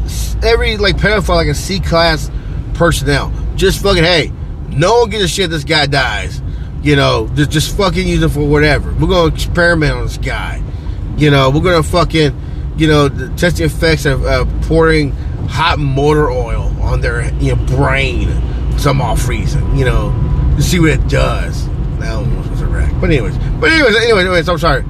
every 0.42 0.78
like 0.78 0.96
pedophile 0.96 1.36
like 1.36 1.48
a 1.48 1.54
C 1.54 1.80
class 1.82 2.32
personnel. 2.76 3.32
Just 3.56 3.84
fucking 3.84 4.04
hey, 4.04 4.32
no 4.70 5.02
one 5.02 5.10
gives 5.10 5.26
a 5.26 5.28
shit. 5.28 5.50
This 5.50 5.66
guy 5.66 5.86
dies. 5.86 6.42
You 6.82 6.96
know, 6.96 7.30
just 7.36 7.52
just 7.52 7.76
fucking 7.76 8.08
use 8.08 8.24
him 8.24 8.30
for 8.30 8.48
whatever. 8.48 8.94
We're 8.94 9.10
gonna 9.10 9.34
experiment 9.34 9.92
on 9.94 10.04
this 10.04 10.18
guy. 10.18 10.64
You 11.18 11.30
know, 11.30 11.50
we're 11.50 11.62
gonna 11.62 11.84
fucking 11.84 12.74
you 12.78 12.88
know 12.88 13.10
test 13.36 13.58
the 13.58 13.66
effects 13.66 14.06
of 14.06 14.26
uh, 14.26 14.46
pouring 14.62 15.12
hot 15.50 15.78
motor 15.78 16.32
oil 16.32 16.74
on 16.82 17.02
their 17.02 17.34
you 17.36 17.54
know 17.54 17.66
brain 17.66 18.30
some 18.80 19.02
off 19.02 19.28
reason. 19.28 19.76
You 19.78 19.86
know, 19.86 20.54
to 20.56 20.62
see 20.62 20.80
what 20.80 20.92
it 20.92 21.08
does. 21.08 21.68
That 22.00 22.16
almost 22.16 22.50
was 22.50 22.62
a 22.62 22.68
wreck. 22.68 22.92
But 23.00 23.10
anyways, 23.12 23.38
but 23.60 23.72
anyways, 23.72 23.96
anyways, 23.96 24.26
anyways, 24.26 24.50
I'm 24.50 24.58
sorry. 24.58 24.84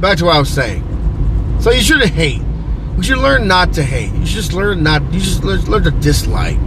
Back 0.00 0.18
to 0.18 0.26
what 0.26 0.36
I 0.36 0.38
was 0.38 0.48
saying. 0.48 0.82
So 1.60 1.70
you 1.70 1.80
shouldn't 1.80 2.10
hate 2.10 2.42
You 2.96 3.02
should 3.04 3.18
learn 3.18 3.46
not 3.46 3.72
to 3.74 3.82
hate. 3.84 4.12
You 4.14 4.26
should 4.26 4.36
just 4.36 4.52
learn 4.52 4.82
not. 4.82 5.02
You 5.12 5.20
just 5.20 5.44
learn, 5.44 5.60
learn 5.66 5.84
to 5.84 5.90
dislike. 5.90 6.58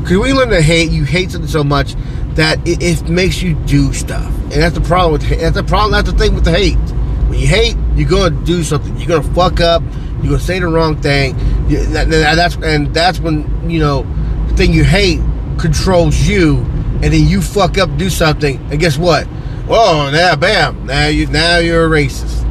Because 0.00 0.18
when 0.18 0.28
you 0.28 0.36
learn 0.36 0.50
to 0.50 0.62
hate, 0.62 0.90
you 0.90 1.04
hate 1.04 1.30
something 1.30 1.50
so 1.50 1.64
much 1.64 1.94
that 2.34 2.58
it, 2.68 2.82
it, 2.82 3.08
makes 3.08 3.42
you 3.42 3.54
do 3.64 3.92
stuff, 3.94 4.26
and 4.26 4.52
that's 4.52 4.74
the 4.74 4.80
problem 4.82 5.12
with 5.12 5.28
that's 5.28 5.56
the 5.56 5.64
problem. 5.64 5.92
That's 5.92 6.10
the 6.10 6.18
thing 6.18 6.34
with 6.34 6.44
the 6.44 6.50
hate. 6.50 6.76
When 7.28 7.38
you 7.38 7.46
hate, 7.46 7.76
you're 7.94 8.08
gonna 8.08 8.44
do 8.44 8.62
something. 8.62 8.96
You're 8.98 9.08
gonna 9.08 9.34
fuck 9.34 9.60
up. 9.60 9.82
You're 10.22 10.32
gonna 10.32 10.38
say 10.38 10.58
the 10.58 10.68
wrong 10.68 11.00
thing. 11.00 11.36
That, 11.92 12.08
that's 12.08 12.56
and 12.56 12.94
that's 12.94 13.18
when 13.18 13.68
you 13.70 13.80
know 13.80 14.02
the 14.48 14.54
thing 14.54 14.72
you 14.72 14.84
hate 14.84 15.20
controls 15.58 16.26
you, 16.26 16.58
and 17.02 17.04
then 17.04 17.26
you 17.26 17.40
fuck 17.40 17.78
up, 17.78 17.94
do 17.96 18.10
something, 18.10 18.58
and 18.70 18.80
guess 18.80 18.98
what? 18.98 19.26
Oh, 19.68 20.10
now 20.12 20.36
bam, 20.36 20.86
now 20.86 21.08
you 21.08 21.26
now 21.26 21.58
you're 21.58 21.86
a 21.86 21.88
racist. 21.88 22.44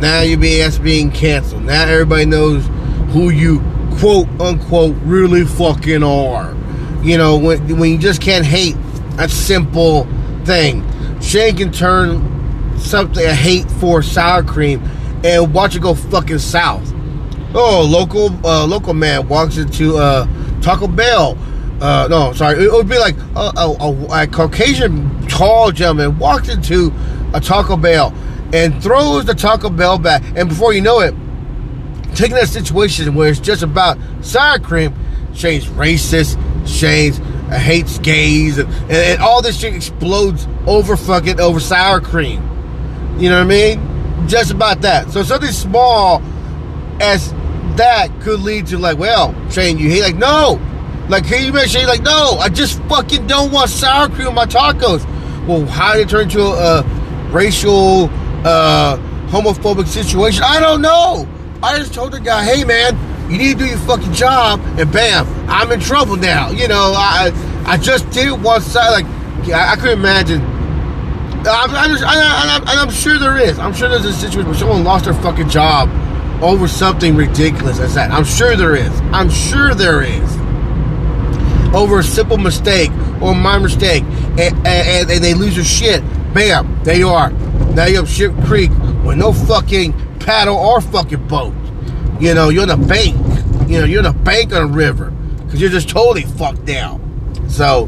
Now 0.00 0.20
you're 0.20 0.38
being, 0.38 0.70
being 0.82 1.10
canceled. 1.10 1.64
Now 1.64 1.82
everybody 1.86 2.24
knows 2.24 2.64
who 3.12 3.30
you 3.30 3.60
quote 3.98 4.28
unquote 4.40 4.96
really 5.02 5.44
fucking 5.44 6.02
are. 6.02 6.54
You 7.02 7.18
know, 7.18 7.36
when, 7.36 7.78
when 7.78 7.90
you 7.90 7.98
just 7.98 8.22
can't 8.22 8.46
hate 8.46 8.76
a 9.18 9.28
simple 9.28 10.04
thing. 10.44 10.84
Shane 11.20 11.56
can 11.56 11.72
turn 11.72 12.78
something 12.78 13.24
a 13.24 13.34
hate 13.34 13.70
for 13.72 14.02
sour 14.02 14.42
cream 14.42 14.82
and 15.22 15.52
watch 15.52 15.76
it 15.76 15.82
go 15.82 15.94
fucking 15.94 16.38
south. 16.38 16.90
Oh, 17.54 17.86
local 17.86 18.30
uh, 18.46 18.64
local 18.66 18.94
man 18.94 19.28
walks 19.28 19.58
into 19.58 19.98
uh, 19.98 20.26
Taco 20.62 20.86
Bell. 20.86 21.36
Uh, 21.80 22.06
no, 22.10 22.32
sorry, 22.34 22.62
it 22.62 22.70
would 22.70 22.88
be 22.88 22.98
like 22.98 23.16
a, 23.36 23.52
a, 23.56 24.22
a 24.22 24.26
Caucasian 24.26 25.26
tall 25.28 25.72
gentleman 25.72 26.18
walks 26.18 26.48
into 26.48 26.92
a 27.32 27.40
Taco 27.40 27.76
Bell 27.76 28.14
and 28.52 28.82
throws 28.82 29.24
the 29.24 29.34
Taco 29.34 29.70
Bell 29.70 29.98
back. 29.98 30.22
And 30.36 30.48
before 30.48 30.74
you 30.74 30.82
know 30.82 31.00
it, 31.00 31.14
taking 32.14 32.36
that 32.36 32.48
situation 32.48 33.14
where 33.14 33.30
it's 33.30 33.40
just 33.40 33.62
about 33.62 33.96
sour 34.20 34.58
cream, 34.58 34.94
Shane's 35.34 35.66
racist, 35.66 36.36
Shane's 36.66 37.18
uh, 37.18 37.58
hates 37.58 37.98
gays, 37.98 38.58
and, 38.58 38.68
and, 38.68 38.92
and, 38.92 39.22
all 39.22 39.40
this 39.40 39.58
shit 39.58 39.74
explodes 39.74 40.46
over 40.66 40.96
fucking 40.96 41.40
over 41.40 41.60
sour 41.60 42.00
cream. 42.00 42.42
You 43.18 43.30
know 43.30 43.44
what 43.44 43.54
I 43.54 43.76
mean? 43.76 44.28
Just 44.28 44.50
about 44.50 44.82
that. 44.82 45.10
So 45.10 45.22
something 45.22 45.50
small 45.50 46.22
as 47.00 47.32
that 47.76 48.08
could 48.20 48.40
lead 48.40 48.66
to 48.68 48.78
like, 48.78 48.98
well, 48.98 49.34
Shane, 49.50 49.78
you 49.78 49.88
hate 49.88 50.02
like 50.02 50.16
no. 50.16 50.60
Like, 51.10 51.26
can 51.26 51.52
you 51.52 51.66
Shane 51.66 51.86
like, 51.86 52.02
no, 52.02 52.38
I 52.38 52.48
just 52.48 52.80
fucking 52.84 53.26
don't 53.26 53.52
want 53.52 53.70
sour 53.70 54.08
cream 54.08 54.28
on 54.28 54.34
my 54.34 54.46
tacos. 54.46 55.04
Well, 55.46 55.66
how 55.66 55.94
did 55.94 56.06
it 56.06 56.08
turn 56.10 56.22
into 56.22 56.42
a, 56.42 56.84
racial 57.30 58.10
uh, 58.44 58.96
homophobic 59.28 59.86
situation. 59.86 60.42
I 60.44 60.60
don't 60.60 60.82
know. 60.82 61.28
I 61.62 61.78
just 61.78 61.94
told 61.94 62.12
the 62.12 62.20
guy, 62.20 62.44
hey 62.44 62.64
man, 62.64 62.98
you 63.30 63.38
need 63.38 63.58
to 63.58 63.64
do 63.64 63.66
your 63.66 63.78
fucking 63.78 64.12
job, 64.12 64.60
and 64.78 64.90
bam, 64.92 65.26
I'm 65.48 65.70
in 65.70 65.80
trouble 65.80 66.16
now. 66.16 66.50
You 66.50 66.68
know, 66.68 66.92
I 66.96 67.30
I 67.66 67.76
just 67.76 68.10
did 68.10 68.42
one 68.42 68.60
side. 68.60 68.90
Like 68.90 69.06
I, 69.54 69.72
I 69.72 69.76
couldn't 69.76 69.98
imagine 69.98 70.40
I'm, 71.42 71.70
I'm, 71.70 71.96
I, 72.04 72.62
I'm, 72.66 72.78
I'm 72.78 72.90
sure 72.90 73.18
there 73.18 73.38
is. 73.38 73.58
I'm 73.58 73.72
sure 73.72 73.88
there's 73.88 74.04
a 74.04 74.12
situation 74.12 74.46
where 74.46 74.58
someone 74.58 74.84
lost 74.84 75.06
their 75.06 75.14
fucking 75.14 75.48
job 75.48 75.88
over 76.42 76.68
something 76.68 77.16
ridiculous 77.16 77.78
as 77.78 77.94
that. 77.94 78.10
I'm 78.10 78.24
sure 78.24 78.56
there 78.56 78.76
is. 78.76 78.92
I'm 79.12 79.30
sure 79.30 79.74
there 79.74 80.02
is. 80.02 80.39
Over 81.74 82.00
a 82.00 82.04
simple 82.04 82.36
mistake 82.36 82.90
or 83.20 83.34
my 83.34 83.58
mistake, 83.58 84.02
and, 84.02 84.54
and, 84.66 85.10
and 85.10 85.24
they 85.24 85.34
lose 85.34 85.56
their 85.56 85.64
shit. 85.64 86.02
Bam, 86.34 86.82
there 86.84 86.96
you 86.96 87.08
are. 87.08 87.30
Now 87.74 87.86
you're 87.86 88.02
up 88.02 88.08
Ship 88.08 88.32
Creek 88.44 88.70
with 89.04 89.18
no 89.18 89.32
fucking 89.32 89.92
paddle 90.18 90.56
or 90.56 90.80
fucking 90.80 91.28
boat. 91.28 91.54
You 92.20 92.34
know, 92.34 92.48
you're 92.48 92.64
in 92.64 92.70
a 92.70 92.76
bank. 92.76 93.16
You 93.68 93.78
know, 93.78 93.84
you're 93.84 94.00
in 94.00 94.06
a 94.06 94.12
bank 94.12 94.52
on 94.52 94.62
a 94.62 94.66
river 94.66 95.10
because 95.44 95.60
you're 95.60 95.70
just 95.70 95.88
totally 95.88 96.22
fucked 96.22 96.64
down. 96.64 97.00
So, 97.48 97.86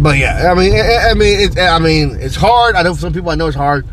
but 0.00 0.18
yeah, 0.18 0.50
I 0.50 0.54
mean, 0.54 0.72
I, 0.74 1.14
mean, 1.14 1.40
it, 1.40 1.58
I 1.58 1.78
mean, 1.78 2.16
it's 2.20 2.36
hard. 2.36 2.74
I 2.74 2.82
know 2.82 2.94
some 2.94 3.12
people 3.12 3.30
I 3.30 3.36
know 3.36 3.46
it's 3.46 3.56
hard 3.56 3.86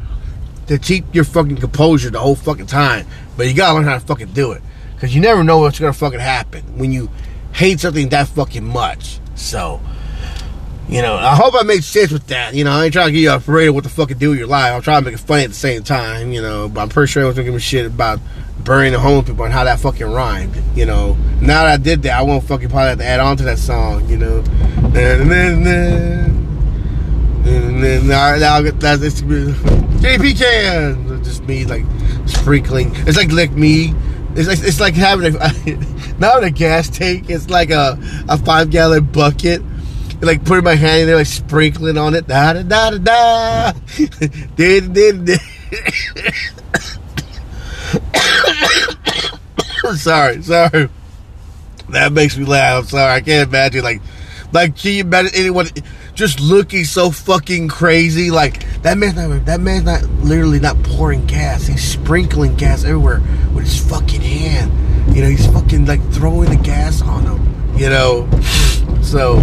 to 0.67 0.77
keep 0.77 1.13
your 1.13 1.23
fucking 1.23 1.57
composure 1.57 2.09
the 2.09 2.19
whole 2.19 2.35
fucking 2.35 2.67
time, 2.67 3.05
but 3.37 3.47
you 3.47 3.53
gotta 3.53 3.75
learn 3.75 3.83
how 3.83 3.93
to 3.93 3.99
fucking 3.99 4.33
do 4.33 4.51
it 4.51 4.61
because 4.95 5.13
you 5.15 5.21
never 5.21 5.43
know 5.43 5.59
what's 5.59 5.79
gonna 5.79 5.93
fucking 5.93 6.19
happen 6.19 6.63
when 6.77 6.91
you 6.91 7.09
hate 7.53 7.79
something 7.79 8.09
that 8.09 8.27
fucking 8.29 8.65
much. 8.65 9.19
So, 9.35 9.81
you 10.87 11.01
know, 11.01 11.15
I 11.15 11.35
hope 11.35 11.53
I 11.55 11.63
make 11.63 11.83
sense 11.83 12.11
with 12.11 12.27
that. 12.27 12.53
You 12.53 12.63
know, 12.63 12.71
I 12.71 12.85
ain't 12.85 12.93
trying 12.93 13.07
to 13.07 13.11
give 13.11 13.21
you 13.21 13.31
a 13.31 13.39
parade 13.39 13.69
of 13.69 13.75
what 13.75 13.83
the 13.83 13.89
fuck 13.89 14.09
to 14.09 14.15
do 14.15 14.29
with 14.31 14.39
your 14.39 14.47
life. 14.47 14.73
I'm 14.73 14.81
trying 14.81 15.03
to 15.03 15.05
make 15.05 15.19
it 15.19 15.23
funny 15.23 15.43
at 15.43 15.49
the 15.49 15.55
same 15.55 15.83
time, 15.83 16.31
you 16.31 16.41
know, 16.41 16.67
but 16.69 16.81
I'm 16.81 16.89
pretty 16.89 17.11
sure 17.11 17.23
I 17.23 17.27
was 17.27 17.35
gonna 17.35 17.45
give 17.45 17.55
a 17.55 17.59
shit 17.59 17.85
about 17.85 18.19
burying 18.63 18.93
the 18.93 18.99
homeless 18.99 19.27
people 19.27 19.45
and 19.45 19.53
how 19.53 19.63
that 19.63 19.79
fucking 19.79 20.05
rhymed, 20.05 20.55
you 20.75 20.85
know. 20.85 21.13
Now 21.39 21.63
that 21.63 21.73
I 21.73 21.77
did 21.77 22.03
that, 22.03 22.19
I 22.19 22.21
won't 22.21 22.43
fucking 22.43 22.69
probably 22.69 22.89
have 22.89 22.97
to 22.99 23.05
add 23.05 23.19
on 23.19 23.37
to 23.37 23.43
that 23.43 23.57
song, 23.57 24.07
you 24.09 24.17
know. 24.17 24.43
And 24.93 25.31
then, 25.31 25.67
and 27.45 27.83
then 27.83 28.07
now, 28.07 28.35
now 28.35 28.61
that's 28.61 29.01
it's 29.01 29.21
JP 29.21 30.37
can 30.37 31.23
just 31.23 31.43
me 31.43 31.65
like 31.65 31.85
sprinkling. 32.25 32.91
It's 33.07 33.17
like 33.17 33.31
lick 33.31 33.51
me. 33.51 33.93
It's 34.35 34.47
like 34.47 34.59
it's 34.59 34.79
like 34.79 34.95
having 34.95 35.35
a 35.35 35.39
not 36.21 36.43
a 36.43 36.51
gas 36.51 36.89
tank. 36.89 37.29
It's 37.29 37.49
like 37.49 37.71
a 37.71 37.97
a 38.29 38.37
five 38.37 38.69
gallon 38.69 39.05
bucket. 39.05 39.61
Like 40.21 40.45
putting 40.45 40.63
my 40.63 40.75
hand 40.75 41.01
in 41.01 41.07
there, 41.07 41.15
like 41.17 41.25
sprinkling 41.25 41.97
on 41.97 42.13
it. 42.13 42.27
Da 42.27 42.53
da 42.53 42.61
da 42.61 42.91
da 42.91 42.97
da. 42.99 43.71
did 44.55 44.93
did 44.93 45.25
did. 45.25 45.41
sorry, 49.95 50.41
sorry. 50.43 50.89
That 51.89 52.13
makes 52.13 52.37
me 52.37 52.45
laugh. 52.45 52.83
I'm 52.83 52.87
sorry. 52.87 53.13
I 53.13 53.21
can't 53.21 53.49
imagine 53.49 53.83
like 53.83 54.01
like 54.53 54.77
can 54.77 54.91
you 54.91 55.01
imagine 55.01 55.31
anyone 55.33 55.67
just 56.13 56.39
looking 56.39 56.85
so 56.85 57.09
fucking 57.09 57.67
crazy? 57.67 58.29
Like 58.29 58.63
that 58.83 58.99
man's 58.99 59.15
not 59.15 59.45
that 59.45 59.59
man's 59.59 59.85
not 59.85 60.03
literally 60.23 60.59
not 60.59 60.81
pouring 60.83 61.25
gas. 61.25 61.65
He's 61.65 61.83
sprinkling 61.83 62.55
gas 62.57 62.83
everywhere 62.83 63.21
with 63.55 63.63
his 63.63 63.79
fucking 63.89 64.21
hand. 64.21 64.90
You 65.13 65.21
know, 65.23 65.29
he's 65.29 65.47
fucking 65.47 65.85
like 65.85 66.01
throwing 66.11 66.49
the 66.49 66.55
gas 66.55 67.01
on 67.01 67.25
them. 67.25 67.75
You 67.75 67.89
know, 67.89 68.29
so 69.01 69.41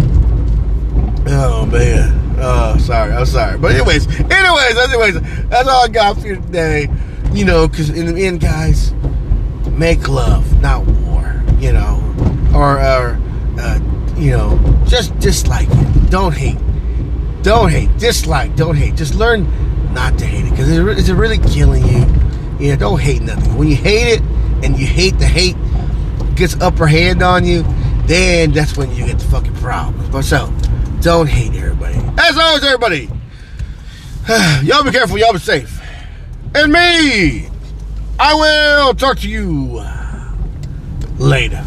oh 1.27 1.65
man. 1.71 2.37
Oh, 2.41 2.77
sorry. 2.77 3.11
I'm 3.11 3.25
sorry. 3.25 3.57
But 3.57 3.71
anyways, 3.71 4.07
anyways, 4.07 4.77
anyways, 4.77 5.47
that's 5.49 5.67
all 5.67 5.83
I 5.83 5.87
got 5.89 6.17
for 6.17 6.35
today. 6.35 6.87
You 7.33 7.45
know, 7.45 7.67
because 7.67 7.89
in 7.89 8.15
the 8.15 8.25
end, 8.25 8.39
guys, 8.39 8.93
make 9.71 10.07
love, 10.07 10.61
not 10.61 10.85
war. 10.85 11.43
You 11.59 11.73
know, 11.73 12.01
or, 12.55 12.79
or 12.79 13.19
uh, 13.59 13.79
you 14.17 14.31
know, 14.31 14.57
just 14.87 15.17
dislike 15.19 15.67
it. 15.69 16.09
Don't 16.09 16.33
hate. 16.33 16.57
Don't 17.43 17.69
hate. 17.69 17.95
Dislike. 17.97 18.55
Don't 18.55 18.75
hate. 18.75 18.95
Just 18.95 19.13
learn 19.13 19.47
not 19.93 20.17
to 20.19 20.25
hate 20.25 20.45
it 20.45 20.51
because 20.51 20.71
it's 20.71 21.09
really 21.09 21.37
killing 21.37 21.85
you. 21.85 22.05
You 22.59 22.71
know, 22.71 22.75
don't 22.77 22.99
hate 22.99 23.21
nothing. 23.21 23.57
When 23.57 23.67
you 23.67 23.75
hate 23.75 24.19
it 24.19 24.21
and 24.63 24.77
you 24.77 24.85
hate 24.85 25.17
the 25.19 25.25
hate 25.25 25.55
gets 26.35 26.59
upper 26.61 26.87
hand 26.87 27.21
on 27.21 27.45
you, 27.45 27.63
then 28.05 28.51
that's 28.51 28.77
when 28.77 28.89
you 28.95 29.05
get 29.05 29.19
the 29.19 29.25
fucking 29.25 29.53
problems. 29.55 30.09
But 30.09 30.23
so, 30.23 30.51
don't 31.01 31.27
hate 31.27 31.53
everybody. 31.53 31.95
As 32.17 32.37
always, 32.37 32.63
everybody, 32.63 33.09
y'all 34.63 34.83
be 34.83 34.91
careful. 34.91 35.17
Y'all 35.17 35.33
be 35.33 35.39
safe. 35.39 35.79
And 36.55 36.71
me, 36.71 37.49
I 38.19 38.33
will 38.33 38.93
talk 38.95 39.19
to 39.19 39.29
you 39.29 39.83
later. 41.19 41.63